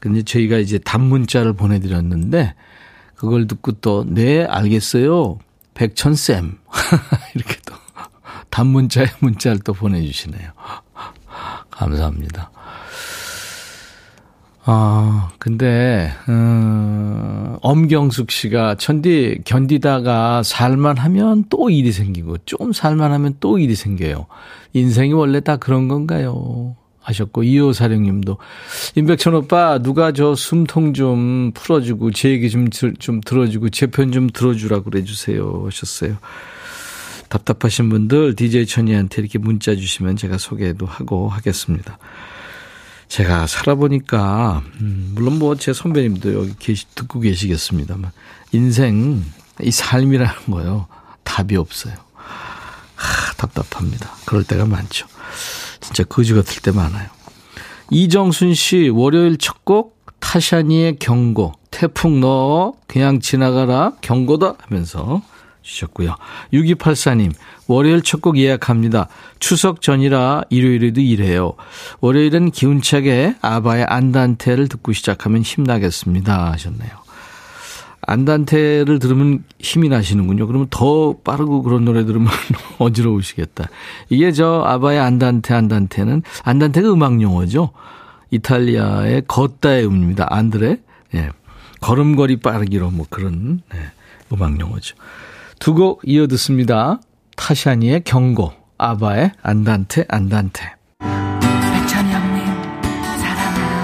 근데 0.00 0.22
저희가 0.22 0.58
이제 0.58 0.78
단문자를 0.78 1.54
보내드렸는데 1.54 2.54
그걸 3.14 3.46
듣고 3.46 3.72
또 3.80 4.04
네 4.06 4.44
알겠어요. 4.44 5.38
백천쌤 5.74 6.58
이렇게 7.34 7.56
또 7.64 7.74
단문자에 8.50 9.06
문자를 9.20 9.60
또 9.60 9.72
보내주시네요. 9.72 10.50
감사합니다. 11.70 12.50
아, 14.64 15.30
근데, 15.40 16.12
음, 16.28 17.56
엄경숙 17.62 18.30
씨가, 18.30 18.76
천디, 18.76 19.40
견디다가 19.44 20.44
살만 20.44 20.98
하면 20.98 21.44
또 21.50 21.68
일이 21.68 21.90
생기고, 21.90 22.38
좀 22.46 22.72
살만 22.72 23.12
하면 23.12 23.34
또 23.40 23.58
일이 23.58 23.74
생겨요. 23.74 24.26
인생이 24.72 25.14
원래 25.14 25.40
다 25.40 25.56
그런 25.56 25.88
건가요? 25.88 26.76
하셨고, 27.00 27.42
이호 27.42 27.72
사령님도, 27.72 28.38
임백천 28.94 29.34
오빠, 29.34 29.80
누가 29.80 30.12
저 30.12 30.36
숨통 30.36 30.94
좀 30.94 31.50
풀어주고, 31.54 32.12
제 32.12 32.28
얘기 32.30 32.48
좀, 32.48 32.70
좀 32.70 33.20
들어주고, 33.20 33.70
제 33.70 33.88
편 33.88 34.12
좀 34.12 34.30
들어주라고 34.30 34.84
그래주세요. 34.84 35.62
하셨어요. 35.66 36.18
답답하신 37.28 37.88
분들, 37.88 38.36
DJ 38.36 38.66
천이한테 38.66 39.22
이렇게 39.22 39.38
문자 39.38 39.74
주시면 39.74 40.14
제가 40.16 40.38
소개도 40.38 40.86
하고 40.86 41.28
하겠습니다. 41.28 41.98
제가 43.12 43.46
살아보니까, 43.46 44.62
음, 44.80 45.12
물론 45.14 45.38
뭐 45.38 45.54
제 45.54 45.74
선배님도 45.74 46.32
여기 46.32 46.54
계시, 46.58 46.86
듣고 46.94 47.20
계시겠습니다만, 47.20 48.10
인생, 48.52 49.22
이 49.60 49.70
삶이라는 49.70 50.34
거요. 50.50 50.86
답이 51.22 51.56
없어요. 51.56 51.94
하, 52.14 53.32
답답합니다. 53.34 54.10
그럴 54.24 54.44
때가 54.44 54.64
많죠. 54.64 55.06
진짜 55.82 56.04
거지 56.04 56.32
같을 56.32 56.62
때 56.62 56.70
많아요. 56.70 57.10
이정순 57.90 58.54
씨, 58.54 58.88
월요일 58.88 59.36
첫 59.36 59.62
곡, 59.66 60.02
타샤니의 60.20 60.96
경고, 60.98 61.52
태풍 61.70 62.20
너 62.20 62.72
그냥 62.86 63.20
지나가라, 63.20 63.92
경고다 64.00 64.54
하면서 64.58 65.20
주셨고요. 65.62 66.16
6284님, 66.52 67.32
월요일 67.68 68.02
첫 68.02 68.20
곡 68.20 68.36
예약합니다. 68.38 69.08
추석 69.40 69.80
전이라 69.80 70.42
일요일에도 70.50 71.00
일해요. 71.00 71.54
월요일은 72.00 72.50
기운차게 72.52 73.36
아바의 73.40 73.84
안단테를 73.84 74.68
듣고 74.68 74.92
시작하면 74.92 75.42
힘나겠습니다. 75.42 76.52
하셨네요. 76.52 76.90
안단테를 78.04 78.98
들으면 78.98 79.44
힘이 79.60 79.88
나시는군요. 79.88 80.46
그러면 80.46 80.66
더 80.70 81.16
빠르고 81.24 81.62
그런 81.62 81.84
노래 81.84 82.04
들으면 82.04 82.28
어지러우시겠다. 82.78 83.68
이게 84.08 84.32
저 84.32 84.62
아바의 84.66 84.98
안단테, 84.98 85.54
안단테는, 85.54 86.22
안단테가 86.42 86.92
음악 86.92 87.20
용어죠. 87.22 87.70
이탈리아의 88.30 89.22
걷다의 89.28 89.86
음입니다. 89.86 90.26
안드레. 90.30 90.78
예. 91.14 91.30
걸음걸이 91.80 92.36
빠르기로 92.38 92.90
뭐 92.90 93.06
그런, 93.10 93.60
예, 93.74 93.78
음악 94.32 94.58
용어죠. 94.58 94.94
두 95.62 95.74
곡 95.74 96.00
이어 96.04 96.26
듣습니다. 96.26 96.98
타샤니의 97.36 98.02
경고, 98.04 98.52
아바의 98.78 99.30
안단테 99.42 100.04
안단테. 100.08 100.74
백천이 100.98 102.10
형님 102.12 102.46
사랑해요. 103.20 103.76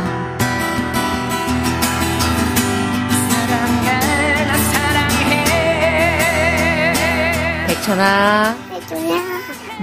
사랑해 3.30 4.44
나 4.44 4.59
사랑해. 4.72 5.14
백천아. 7.68 8.57
백천아. 8.70 9.38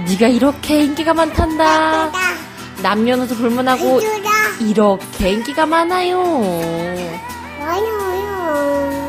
네가 0.06 0.28
이렇게 0.28 0.84
인기가 0.84 1.14
많단다. 1.14 2.12
남녀노소 2.82 3.36
불문하고 3.36 4.00
이렇게 4.60 5.30
인기가 5.30 5.64
많아요. 5.64 6.22
많아요. 7.58 9.08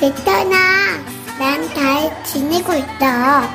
백천아. 0.00 1.09
난 1.40 1.58
잘 1.72 2.22
지내고 2.22 2.74
있다. 2.74 3.48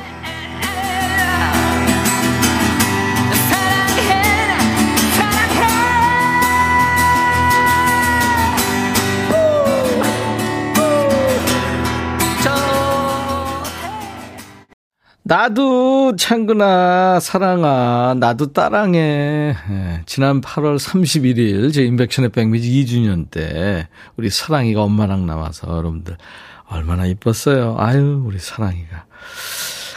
나도 15.22 16.14
창근아 16.16 17.18
사랑아 17.20 18.14
나도 18.18 18.52
따랑해 18.52 19.56
예, 19.70 20.02
지난 20.06 20.40
8월 20.40 20.78
31일 20.78 21.72
제 21.72 21.82
인백션의 21.84 22.30
백미지 22.30 22.70
2주년 22.84 23.28
때 23.28 23.88
우리 24.16 24.30
사랑이가 24.30 24.82
엄마랑 24.82 25.26
나와서 25.26 25.68
여러분들 25.68 26.16
얼마나 26.68 27.06
이뻤어요. 27.06 27.76
아유, 27.78 28.22
우리 28.24 28.38
사랑이가. 28.38 29.04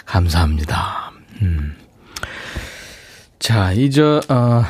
감사합니다. 0.05 1.11
음. 1.41 1.75
자, 3.39 3.71
이제, 3.73 4.01
어, 4.01 4.63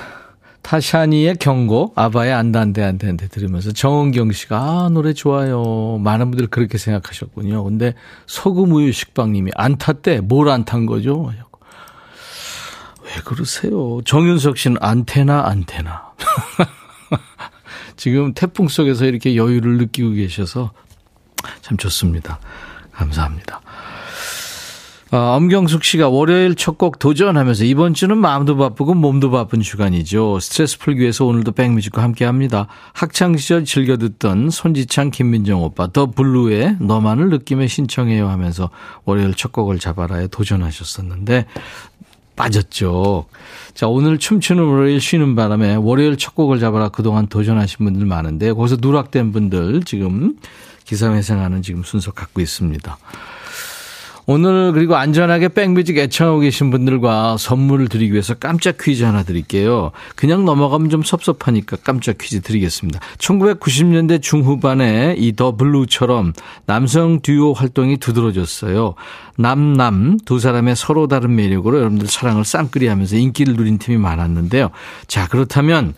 타샤니의 0.62 1.38
경고, 1.38 1.91
아바의 1.95 2.32
안돼, 2.34 2.84
안돼 2.84 3.16
들으면서 3.30 3.72
정은경 3.72 4.32
씨가, 4.32 4.58
아, 4.60 4.89
노래 4.89 5.14
좋아요. 5.14 5.97
많은 6.04 6.30
분들이 6.30 6.47
그렇게 6.47 6.78
생각하셨군요. 6.78 7.64
근데 7.64 7.95
소금 8.28 8.72
우유 8.74 8.91
식빵 8.91 9.32
님이 9.32 9.52
안 9.56 9.78
탔대? 9.78 10.20
뭘 10.22 10.50
안 10.50 10.66
탄 10.66 10.86
거죠? 10.86 11.32
왜 13.04 13.12
그러세요? 13.26 14.02
정윤석 14.06 14.58
씨는 14.58 14.78
안테나, 14.82 15.47
안테나. 15.47 16.14
지금 17.97 18.34
태풍 18.34 18.68
속에서 18.68 19.06
이렇게 19.06 19.36
여유를 19.36 19.78
느끼고 19.80 20.12
계셔서 20.12 20.72
참 21.62 21.78
좋습니다. 21.78 22.40
감사합니다. 22.92 23.62
아, 25.12 25.36
엄경숙 25.36 25.84
씨가 25.84 26.08
월요일 26.10 26.54
첫 26.54 26.78
곡 26.78 27.00
도전하면서 27.00 27.64
이번 27.66 27.96
주는 27.96 28.16
마음도 28.16 28.56
바쁘고 28.58 28.94
몸도 28.94 29.32
바쁜 29.32 29.60
주간이죠. 29.60 30.40
스트레스 30.40 30.78
풀기 30.78 31.02
위해서 31.02 31.26
오늘도 31.26 31.54
백뮤직과 31.54 32.04
함께 32.04 32.26
합니다. 32.26 32.68
학창시절 32.94 33.66
즐겨 33.66 33.98
듣던 33.98 34.52
손지창, 34.52 35.10
김민정 35.10 35.64
오빠, 35.64 35.88
더 35.88 36.06
블루의 36.12 36.78
너만을 36.80 37.30
느낌에 37.30 37.66
신청해요 37.66 38.30
하면서 38.30 38.70
월요일 39.06 39.34
첫 39.34 39.52
곡을 39.52 39.80
잡아라에 39.80 40.28
도전하셨었는데 40.28 41.48
빠졌죠. 42.36 43.26
자, 43.74 43.88
오늘 43.88 44.20
춤추는 44.20 44.64
월요일 44.64 45.02
쉬는 45.02 45.36
바람에 45.36 45.76
월요일 45.76 46.18
첫 46.18 46.36
곡을 46.36 46.60
잡아라 46.60 46.90
그동안 46.90 47.26
도전하신 47.26 47.84
분들 47.84 48.06
많은데 48.06 48.54
거기서 48.54 48.78
누락된 48.80 49.32
분들 49.32 49.82
지금 49.86 50.36
기사회생하는 50.90 51.62
지금 51.62 51.84
순서 51.84 52.12
갖고 52.12 52.42
있습니다. 52.42 52.98
오늘 54.32 54.74
그리고 54.74 54.96
안전하게 54.96 55.48
백뮤직 55.48 55.98
애청하고 55.98 56.42
계신 56.42 56.70
분들과 56.70 57.38
선물을 57.38 57.88
드리기 57.88 58.12
위해서 58.12 58.36
깜짝 58.36 58.78
퀴즈 58.80 59.04
하나 59.04 59.24
드릴게요. 59.24 59.90
그냥 60.16 60.46
넘어가면 60.46 60.92
좀 60.92 61.02
섭섭하니까 61.02 61.78
깜짝 61.84 62.20
퀴즈 62.20 62.42
드리겠습니다. 62.42 63.00
1990년대 63.18 64.22
중후반에 64.22 65.16
이 65.18 65.34
더 65.36 65.56
블루처럼 65.56 66.34
남성 66.68 67.22
듀오 67.22 67.54
활동이 67.54 67.98
두드러졌어요. 67.98 68.94
남남 69.38 70.20
두 70.26 70.38
사람의 70.40 70.76
서로 70.76 71.08
다른 71.08 71.36
매력으로 71.36 71.80
여러분들 71.80 72.08
사랑을 72.08 72.46
쌍끌이 72.46 72.86
하면서 72.86 73.16
인기를 73.16 73.56
누린 73.56 73.80
팀이 73.80 73.98
많았는데요. 73.98 74.70
자, 75.08 75.28
그렇다면 75.28 75.96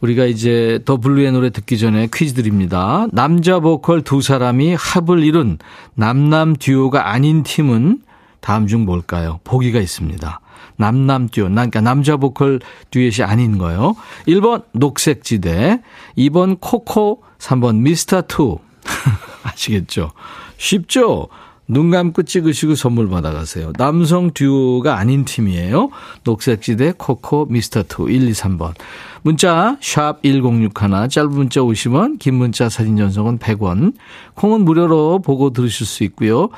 우리가 0.00 0.26
이제 0.26 0.80
더 0.84 0.96
블루의 0.96 1.32
노래 1.32 1.50
듣기 1.50 1.78
전에 1.78 2.08
퀴즈 2.12 2.34
드립니다. 2.34 3.06
남자 3.12 3.58
보컬 3.58 4.02
두 4.02 4.20
사람이 4.20 4.74
합을 4.74 5.24
이룬 5.24 5.58
남남 5.94 6.56
듀오가 6.56 7.10
아닌 7.10 7.42
팀은 7.42 8.02
다음 8.40 8.66
중 8.66 8.84
뭘까요? 8.84 9.40
보기가 9.44 9.80
있습니다. 9.80 10.40
남남 10.76 11.28
듀오, 11.28 11.48
그러니까 11.48 11.80
남자 11.80 12.16
보컬 12.16 12.60
듀엣이 12.90 13.24
아닌 13.24 13.58
거요. 13.58 13.96
1번 14.28 14.64
녹색지대, 14.72 15.82
2번 16.16 16.58
코코, 16.60 17.22
3번 17.38 17.78
미스터 17.78 18.22
투. 18.22 18.58
아시겠죠? 19.42 20.12
쉽죠? 20.56 21.28
눈 21.68 21.90
감고 21.90 22.22
찍으시고 22.22 22.74
선물 22.74 23.10
받아가세요. 23.10 23.72
남성 23.76 24.30
듀오가 24.32 24.96
아닌 24.98 25.26
팀이에요. 25.26 25.90
녹색지대 26.24 26.94
코코 26.96 27.46
미스터 27.50 27.82
투 27.82 28.08
1, 28.08 28.26
2, 28.26 28.32
3번. 28.32 28.72
문자 29.20 29.76
샵 29.82 30.22
1061, 30.22 31.08
짧은 31.10 31.30
문자 31.30 31.60
50원, 31.60 32.18
긴 32.18 32.36
문자 32.36 32.70
사진 32.70 32.96
전송은 32.96 33.38
100원. 33.38 33.92
콩은 34.34 34.62
무료로 34.62 35.20
보고 35.20 35.50
들으실 35.50 35.86
수 35.86 36.04
있고요. 36.04 36.48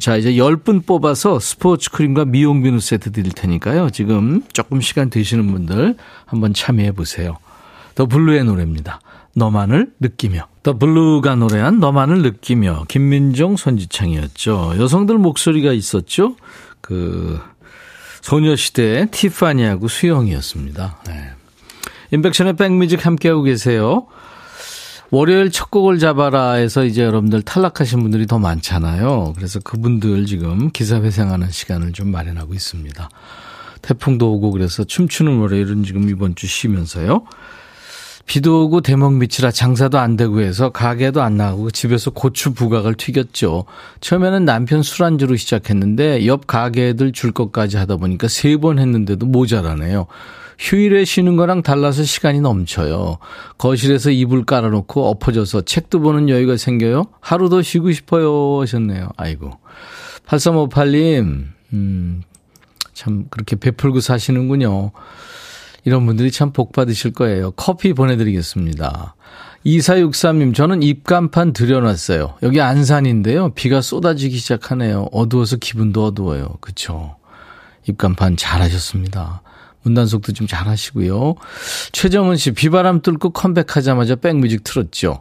자, 0.00 0.16
이제 0.16 0.32
10분 0.32 0.84
뽑아서 0.84 1.38
스포츠 1.38 1.90
크림과 1.90 2.24
미용 2.24 2.62
비누 2.62 2.80
세트 2.80 3.12
드릴 3.12 3.32
테니까요. 3.32 3.90
지금 3.90 4.42
조금 4.52 4.80
시간 4.80 5.08
되시는 5.08 5.52
분들 5.52 5.96
한번 6.26 6.52
참여해 6.52 6.92
보세요. 6.92 7.36
더 7.94 8.06
블루의 8.06 8.44
노래입니다. 8.44 9.00
너만을 9.34 9.92
느끼며. 10.00 10.48
더 10.62 10.78
블루가 10.78 11.34
노래한 11.36 11.80
너만을 11.80 12.22
느끼며. 12.22 12.84
김민종, 12.88 13.56
손지창이었죠. 13.56 14.74
여성들 14.78 15.18
목소리가 15.18 15.72
있었죠. 15.72 16.36
그, 16.80 17.40
소녀시대의 18.22 19.10
티파니하고 19.10 19.88
수영이었습니다. 19.88 20.98
네. 21.06 21.30
임백천의 22.12 22.56
백뮤직 22.56 23.04
함께하고 23.04 23.42
계세요. 23.42 24.06
월요일 25.10 25.50
첫 25.50 25.70
곡을 25.70 25.98
잡아라 25.98 26.52
해서 26.52 26.84
이제 26.84 27.02
여러분들 27.02 27.42
탈락하신 27.42 28.00
분들이 28.00 28.26
더 28.26 28.38
많잖아요. 28.38 29.34
그래서 29.36 29.60
그분들 29.60 30.24
지금 30.24 30.70
기사 30.70 31.02
회생하는 31.02 31.50
시간을 31.50 31.92
좀 31.92 32.10
마련하고 32.10 32.54
있습니다. 32.54 33.10
태풍도 33.82 34.32
오고 34.32 34.52
그래서 34.52 34.84
춤추는 34.84 35.38
월요일은 35.38 35.84
지금 35.84 36.08
이번 36.08 36.34
주 36.34 36.46
쉬면서요. 36.46 37.24
비도 38.26 38.64
오고 38.64 38.80
대목 38.80 39.14
밑이라 39.14 39.50
장사도 39.50 39.98
안 39.98 40.16
되고 40.16 40.40
해서 40.40 40.70
가게도 40.70 41.22
안 41.22 41.36
나가고 41.36 41.70
집에서 41.70 42.10
고추 42.10 42.54
부각을 42.54 42.94
튀겼죠. 42.94 43.64
처음에는 44.00 44.44
남편 44.44 44.82
술안주로 44.82 45.36
시작했는데 45.36 46.26
옆 46.26 46.46
가게들 46.46 47.12
줄 47.12 47.32
것까지 47.32 47.76
하다 47.76 47.96
보니까 47.96 48.28
세 48.28 48.56
번 48.56 48.78
했는데도 48.78 49.26
모자라네요. 49.26 50.06
휴일에 50.58 51.04
쉬는 51.04 51.34
거랑 51.36 51.62
달라서 51.62 52.04
시간이 52.04 52.40
넘쳐요. 52.40 53.18
거실에서 53.58 54.10
이불 54.10 54.44
깔아놓고 54.44 55.08
엎어져서 55.08 55.62
책도 55.62 56.00
보는 56.00 56.28
여유가 56.28 56.56
생겨요. 56.56 57.06
하루 57.20 57.48
더 57.48 57.60
쉬고 57.62 57.90
싶어요 57.90 58.60
하셨네요. 58.60 59.08
아이고. 59.16 59.50
8358님, 60.26 61.46
음, 61.72 62.22
참 62.94 63.24
그렇게 63.30 63.56
베풀고 63.56 64.00
사시는군요. 64.00 64.92
이런 65.84 66.06
분들이 66.06 66.30
참 66.30 66.52
복 66.52 66.72
받으실 66.72 67.12
거예요. 67.12 67.50
커피 67.52 67.92
보내드리겠습니다. 67.92 69.14
2463님, 69.66 70.54
저는 70.54 70.82
입간판 70.82 71.52
들여놨어요. 71.52 72.34
여기 72.42 72.60
안산인데요. 72.60 73.50
비가 73.54 73.80
쏟아지기 73.80 74.36
시작하네요. 74.36 75.08
어두워서 75.12 75.56
기분도 75.56 76.04
어두워요. 76.06 76.56
그쵸. 76.60 77.16
입간판 77.88 78.36
잘하셨습니다. 78.36 79.42
문단속도 79.82 80.32
좀 80.32 80.46
잘하시고요. 80.46 81.34
최정은 81.92 82.36
씨, 82.36 82.52
비바람 82.52 83.02
뚫고 83.02 83.30
컴백하자마자 83.30 84.16
백뮤직 84.16 84.62
틀었죠. 84.64 85.20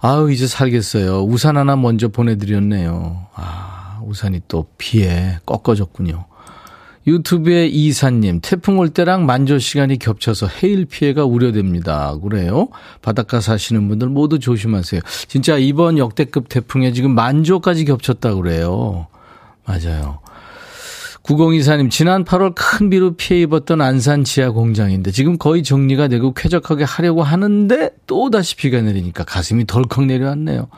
아우, 0.00 0.30
이제 0.30 0.46
살겠어요. 0.46 1.24
우산 1.24 1.56
하나 1.56 1.74
먼저 1.74 2.08
보내드렸네요. 2.08 3.26
아, 3.34 4.00
우산이 4.04 4.42
또 4.46 4.66
비에 4.78 5.38
꺾어졌군요. 5.46 6.26
유튜브의 7.06 7.72
이사님, 7.72 8.40
태풍 8.42 8.78
올 8.78 8.88
때랑 8.88 9.26
만조 9.26 9.58
시간이 9.58 9.98
겹쳐서 9.98 10.48
해일 10.48 10.86
피해가 10.86 11.24
우려됩니다. 11.24 12.16
그래요? 12.18 12.68
바닷가 13.00 13.40
사시는 13.40 13.88
분들 13.88 14.08
모두 14.08 14.38
조심하세요. 14.38 15.00
진짜 15.28 15.56
이번 15.56 15.98
역대급 15.98 16.48
태풍에 16.48 16.92
지금 16.92 17.14
만조까지 17.14 17.84
겹쳤다 17.84 18.34
그래요. 18.34 19.06
맞아요. 19.64 20.20
9024님, 21.22 21.90
지난 21.90 22.24
8월 22.24 22.52
큰 22.54 22.88
비로 22.88 23.14
피해 23.16 23.40
입었던 23.42 23.80
안산 23.80 24.22
지하 24.22 24.50
공장인데 24.50 25.10
지금 25.10 25.38
거의 25.38 25.64
정리가 25.64 26.06
되고 26.08 26.32
쾌적하게 26.32 26.84
하려고 26.84 27.24
하는데 27.24 27.90
또 28.06 28.30
다시 28.30 28.54
비가 28.54 28.80
내리니까 28.80 29.24
가슴이 29.24 29.66
덜컥 29.66 30.06
내려왔네요. 30.06 30.68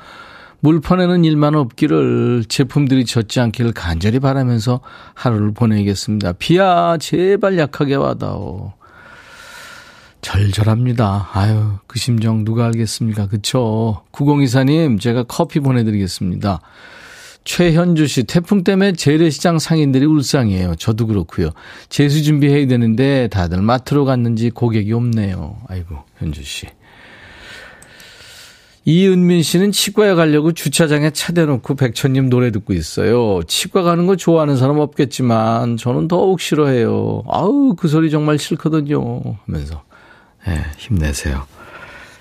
물판에는 0.61 1.25
일만 1.25 1.55
없기를 1.55 2.45
제품들이 2.49 3.05
젖지 3.05 3.41
않기를 3.41 3.73
간절히 3.73 4.19
바라면서 4.19 4.81
하루를 5.15 5.53
보내겠습니다. 5.53 6.33
비야 6.33 6.97
제발 6.99 7.59
약하게 7.59 7.95
와다오. 7.95 8.73
절절합니다. 10.21 11.31
아유 11.33 11.75
그 11.87 11.99
심정 11.99 12.45
누가 12.45 12.67
알겠습니까? 12.67 13.29
그쵸? 13.29 14.03
9024님 14.13 15.01
제가 15.01 15.23
커피 15.23 15.61
보내드리겠습니다. 15.61 16.61
최현주 17.45 18.09
씨, 18.09 18.25
태풍 18.25 18.63
때문에 18.63 18.93
재래시장 18.93 19.59
상인들이 19.59 20.05
울상이에요. 20.05 20.75
저도 20.75 21.07
그렇고요. 21.07 21.49
재수 21.89 22.23
준비해야 22.23 22.67
되는데 22.67 23.29
다들 23.29 23.63
마트로 23.63 24.05
갔는지 24.05 24.51
고객이 24.51 24.93
없네요. 24.93 25.57
아이고, 25.67 25.97
현주 26.19 26.45
씨. 26.45 26.67
이은민 28.85 29.43
씨는 29.43 29.73
치과에 29.73 30.15
가려고 30.15 30.53
주차장에 30.53 31.11
차 31.11 31.33
대놓고 31.33 31.75
백천님 31.75 32.31
노래 32.31 32.51
듣고 32.51 32.73
있어요. 32.73 33.43
치과 33.47 33.83
가는 33.83 34.07
거 34.07 34.17
좋아하는 34.17 34.57
사람 34.57 34.79
없겠지만 34.79 35.77
저는 35.77 36.09
더욱 36.09 36.41
싫어해요. 36.41 37.25
아우 37.29 37.75
그 37.75 37.89
소리 37.89 38.11
정말 38.11 38.39
싫거든요. 38.39 39.37
하면서 39.47 39.83
네, 40.47 40.65
힘내세요. 40.79 41.47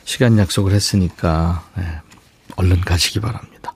시간 0.03 0.38
약속을 0.38 0.74
했으니까 0.74 1.64
네, 1.78 1.84
얼른 2.58 2.82
가시기 2.82 3.22
바랍니다. 3.22 3.74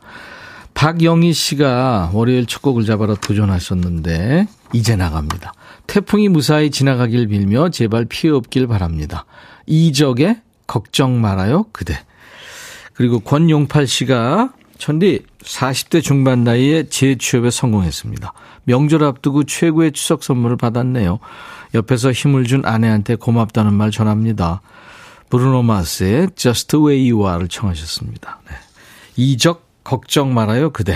박영희 0.74 1.34
씨가 1.34 2.12
월요일 2.14 2.46
첫 2.46 2.62
곡을 2.62 2.86
잡아라 2.86 3.16
도전하셨는데 3.16 4.48
이제 4.74 4.96
나갑니다. 4.96 5.54
태풍이 5.88 6.28
무사히 6.28 6.72
지나가길 6.72 7.28
빌며 7.28 7.70
제발 7.70 8.06
피해 8.06 8.34
없길 8.34 8.68
바랍니다. 8.68 9.26
이적의 9.68 10.38
걱정 10.68 11.22
말아요 11.22 11.66
그대. 11.72 12.00
그리고 13.02 13.20
권용팔 13.20 13.88
씨가 13.88 14.54
천디 14.78 15.24
40대 15.39 16.04
중반 16.04 16.43
나이에 16.43 16.84
재취업에 16.84 17.49
성공했습니다. 17.49 18.32
명절 18.66 19.04
앞두고 19.04 19.45
최고의 19.45 19.93
추석 19.93 20.24
선물을 20.24 20.58
받았네요. 20.58 21.18
옆에서 21.74 22.12
힘을 22.12 22.43
준 22.43 22.64
아내한테 22.64 23.16
고맙다는 23.16 23.74
말 23.74 23.89
전합니다. 23.89 24.62
브루노 25.32 25.64
마스의 25.64 26.28
Just 26.36 26.68
the 26.68 26.86
Way 26.86 27.12
You 27.12 27.26
Are를 27.26 27.47
청하셨습니다. 27.47 28.39
네. 28.47 28.54
이적 29.16 29.66
걱정 29.84 30.36
말아요 30.36 30.70
그대 30.70 30.95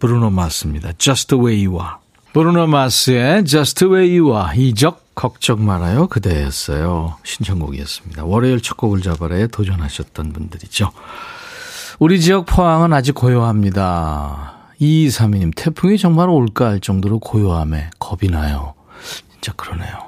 브루노 0.00 0.30
마스입니다. 0.30 0.90
Just 0.98 1.28
the 1.28 1.40
Way 1.40 1.68
You 1.68 1.80
Are. 1.80 1.94
브루노 2.32 2.66
마스의 2.66 3.44
Just 3.44 3.78
the 3.78 3.94
Way 3.94 4.18
You 4.18 4.36
Are 4.36 4.60
이적 4.60 5.14
걱정 5.14 5.64
말아요 5.64 6.08
그대였어요. 6.08 7.16
신청곡이었습니다. 7.22 8.24
월요일 8.24 8.60
첫 8.60 8.76
곡을 8.76 9.02
잡아라에 9.02 9.46
도전하셨던 9.46 10.32
분들이죠. 10.32 10.90
우리 12.00 12.20
지역 12.20 12.46
포항은 12.46 12.92
아직 12.92 13.14
고요합니다. 13.14 14.54
2232님, 14.80 15.52
태풍이 15.54 15.96
정말 15.96 16.28
올까 16.28 16.66
할 16.66 16.80
정도로 16.80 17.20
고요함에 17.20 17.90
겁이 17.98 18.30
나요. 18.30 18.74
진짜 19.30 19.52
그러네요. 19.52 20.03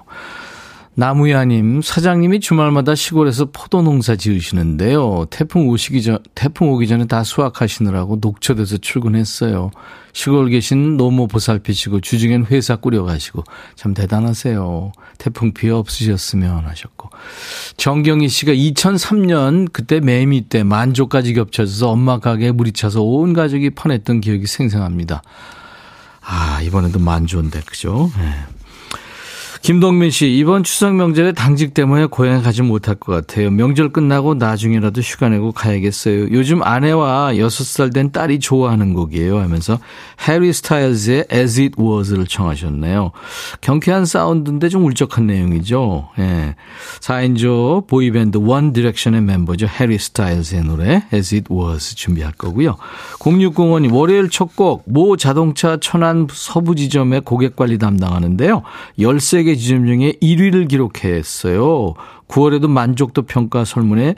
나무야님, 0.99 1.83
사장님이 1.83 2.41
주말마다 2.41 2.95
시골에서 2.95 3.51
포도 3.53 3.83
농사 3.83 4.17
지으시는데요. 4.17 5.27
태풍 5.29 5.69
오시기 5.69 6.03
전, 6.03 6.19
태풍 6.35 6.71
오기 6.71 6.89
전에 6.89 7.07
다 7.07 7.23
수확하시느라고 7.23 8.17
녹초돼서 8.23 8.79
출근했어요. 8.79 9.73
시골 10.15 10.49
계신 10.49 10.97
노모 10.97 11.27
보살피시고 11.27 12.01
주중엔 12.01 12.47
회사 12.47 12.77
꾸려가시고 12.77 13.45
참 13.75 13.93
대단하세요. 13.93 14.93
태풍 15.19 15.53
피해 15.53 15.71
없으셨으면 15.71 16.65
하셨고. 16.65 17.11
정경희 17.77 18.31
씨가 18.31 18.53
2003년 18.53 19.71
그때 19.75 20.01
매미 20.01 20.49
때 20.49 20.63
만조까지 20.63 21.35
겹쳐져서 21.35 21.91
엄마 21.91 22.21
가게에 22.21 22.53
물이 22.53 22.73
차서 22.73 23.03
온 23.03 23.35
가족이 23.35 23.71
퍼냈던 23.75 24.23
기억이 24.23 24.47
생생합니다. 24.47 25.23
아, 26.23 26.61
이번에도 26.63 26.99
만조인데, 26.99 27.61
그죠? 27.67 28.11
네. 28.17 28.56
김동민 29.63 30.11
씨, 30.11 30.37
이번 30.37 30.63
추석 30.65 30.95
명절에 30.95 31.33
당직 31.33 31.75
때문에 31.75 32.07
고향 32.07 32.43
가지 32.43 32.63
못할 32.63 32.95
것 32.95 33.13
같아요. 33.13 33.51
명절 33.51 33.91
끝나고 33.91 34.35
나중에라도 34.35 35.01
휴가 35.01 35.29
내고 35.29 35.53
가야겠어요. 35.53 36.31
요즘 36.31 36.63
아내와 36.63 37.33
6살 37.35 37.93
된 37.93 38.13
딸이 38.13 38.39
좋아하는 38.39 38.95
곡이에요. 38.95 39.39
하면서 39.41 39.79
해리 40.29 40.53
스타일즈의 40.53 41.27
As 41.33 41.61
It 41.61 41.75
Was를 41.81 42.27
청하셨네요. 42.27 43.13
경쾌한 43.61 44.05
사운드인데 44.05 44.69
좀 44.69 44.85
울적한 44.85 45.27
내용이죠. 45.27 46.11
예. 46.19 46.55
4인조 47.01 47.87
보이밴드 47.87 48.39
원 48.39 48.73
디렉션의 48.73 49.23
멤버죠. 49.23 49.67
해리 49.67 49.99
스타일즈의 49.99 50.65
노래 50.65 51.05
As 51.13 51.35
It 51.35 51.53
Was 51.53 51.97
준비할 51.97 52.33
거고요. 52.33 52.77
0605님, 53.19 53.93
월요일 53.93 54.31
첫 54.31 54.55
곡, 54.55 54.85
모 54.87 55.17
자동차 55.17 55.79
천안 55.81 56.27
서부지점의 56.31 57.23
고객관리 57.23 57.79
담당하는데요. 57.79 58.63
13개 58.99 59.56
지점 59.57 59.87
중에 59.87 60.15
1위를 60.23 60.69
기록했어요. 60.69 61.95
9월에도 62.29 62.69
만족도 62.69 63.23
평가 63.23 63.65
설문에 63.65 64.15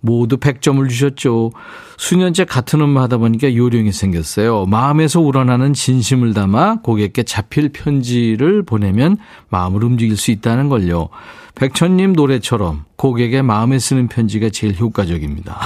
모두 0.00 0.38
100점을 0.38 0.88
주셨죠. 0.88 1.52
수년째 1.98 2.44
같은 2.44 2.80
업무 2.80 3.00
하다 3.00 3.18
보니까 3.18 3.54
요령이 3.54 3.92
생겼어요. 3.92 4.66
마음에서 4.66 5.20
우러나는 5.20 5.74
진심을 5.74 6.32
담아 6.32 6.80
고객께 6.82 7.22
자필 7.24 7.70
편지를 7.70 8.62
보내면 8.62 9.18
마음을 9.50 9.84
움직일 9.84 10.16
수 10.16 10.30
있다는 10.30 10.68
걸요. 10.68 11.10
백천님 11.54 12.14
노래처럼 12.14 12.84
고객의 12.96 13.42
마음에 13.42 13.78
쓰는 13.78 14.08
편지가 14.08 14.48
제일 14.50 14.78
효과적입니다. 14.78 15.58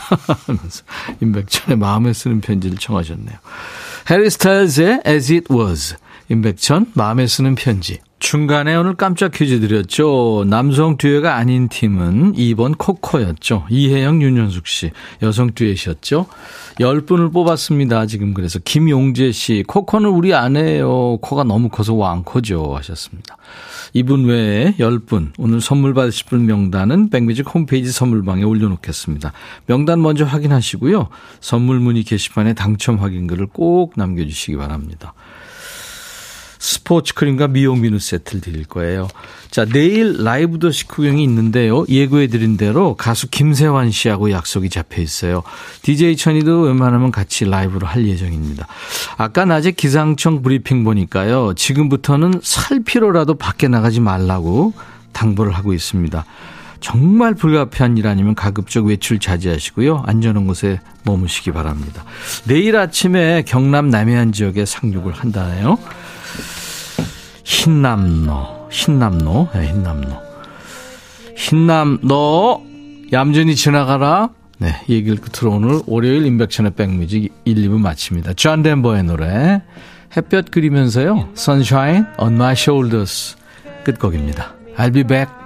하면서 0.47 0.83
임백천의 1.23 1.79
마음에 1.79 2.13
쓰는 2.13 2.41
편지를 2.41 2.79
청하셨네요. 2.79 3.37
해리 4.11 4.29
스타일즈의 4.31 5.03
As 5.07 5.33
It 5.33 5.53
Was 5.53 5.97
임백천 6.29 6.93
마음에 6.95 7.27
쓰는 7.27 7.55
편지 7.55 8.01
중간에 8.35 8.75
오늘 8.75 8.97
깜짝 8.97 9.31
퀴즈 9.31 9.61
드렸죠. 9.61 10.45
남성 10.49 10.97
듀엣가 10.97 11.37
아닌 11.37 11.69
팀은 11.69 12.33
2번 12.33 12.77
코코였죠. 12.77 13.67
이혜영, 13.71 14.21
윤현숙 14.23 14.67
씨. 14.67 14.91
여성 15.23 15.53
듀엣이었죠. 15.55 16.27
10분을 16.81 17.33
뽑았습니다. 17.33 18.07
지금 18.07 18.35
그래서 18.35 18.59
김용재 18.59 19.31
씨. 19.31 19.63
코코는 19.69 20.11
우리 20.11 20.35
아내예요. 20.35 21.19
코가 21.19 21.45
너무 21.45 21.69
커서 21.69 21.95
왕코죠. 21.95 22.75
하셨습니다. 22.75 23.37
이분 23.93 24.25
외에 24.25 24.75
10분 24.81 25.31
오늘 25.39 25.61
선물 25.61 25.95
받으실 25.95 26.27
분 26.27 26.45
명단은 26.47 27.11
백뮤직 27.11 27.55
홈페이지 27.55 27.93
선물방에 27.93 28.43
올려놓겠습니다. 28.43 29.33
명단 29.67 30.03
먼저 30.03 30.25
확인하시고요. 30.25 31.07
선물 31.39 31.79
문의 31.79 32.03
게시판에 32.03 32.55
당첨 32.55 32.97
확인글을 32.97 33.47
꼭 33.53 33.93
남겨주시기 33.95 34.57
바랍니다. 34.57 35.15
스포츠 36.65 37.13
크림과 37.13 37.49
미용 37.49 37.83
비누 37.83 37.99
세트를 37.99 38.41
드릴 38.41 38.65
거예요. 38.65 39.07
자, 39.51 39.67
내일 39.67 40.25
라이브 40.25 40.59
더시 40.59 40.89
구경이 40.89 41.23
있는데요. 41.23 41.85
예고해 41.91 42.29
드린 42.29 42.57
대로 42.57 42.95
가수 42.97 43.29
김세환 43.29 43.91
씨하고 43.91 44.31
약속이 44.31 44.71
잡혀 44.71 45.03
있어요. 45.03 45.43
DJ 45.83 46.17
천이도 46.17 46.63
웬만하면 46.63 47.13
같이 47.13 47.45
라이브로 47.45 47.87
할 47.87 48.09
예정입니다. 48.09 48.67
아까 49.19 49.45
낮에 49.45 49.73
기상청 49.73 50.41
브리핑 50.41 50.85
보니까요. 50.85 51.53
지금부터는 51.55 52.41
살 52.43 52.81
필요라도 52.81 53.35
밖에 53.35 53.69
나가지 53.69 54.01
말라고 54.01 54.73
당부를 55.13 55.53
하고 55.53 55.75
있습니다. 55.75 56.25
정말 56.81 57.35
불가피한 57.35 57.99
일 57.99 58.07
아니면 58.07 58.35
가급적 58.35 58.87
외출 58.87 59.19
자제하시고요. 59.19 60.05
안전한 60.07 60.47
곳에 60.47 60.81
머무시기 61.05 61.53
바랍니다. 61.53 62.05
내일 62.47 62.77
아침에 62.77 63.43
경남 63.47 63.91
남해안 63.91 64.33
지역에 64.33 64.65
상륙을 64.65 65.13
한다네요. 65.13 65.79
흰남노, 67.45 68.69
흰남노, 68.71 69.49
네, 69.55 69.69
흰남노. 69.69 70.23
흰남노, 71.37 72.63
얌전히 73.13 73.57
지나가라. 73.57 74.31
네, 74.59 74.75
얘기를 74.89 75.19
끝으로 75.19 75.57
오늘 75.57 75.83
월요일 75.87 76.27
임백천의 76.27 76.73
백뮤직 76.73 77.33
1, 77.45 77.55
2부 77.57 77.79
마칩니다. 77.79 78.35
존 78.35 78.63
덴버의 78.63 79.05
노래, 79.05 79.63
햇볕 80.17 80.51
그리면서요, 80.51 81.31
Sunshine 81.37 82.07
on 82.19 82.35
my 82.35 82.53
shoulders 82.53 83.37
끝곡입니다. 83.85 84.55
I'll 84.77 84.93
be 84.93 85.03
back. 85.05 85.44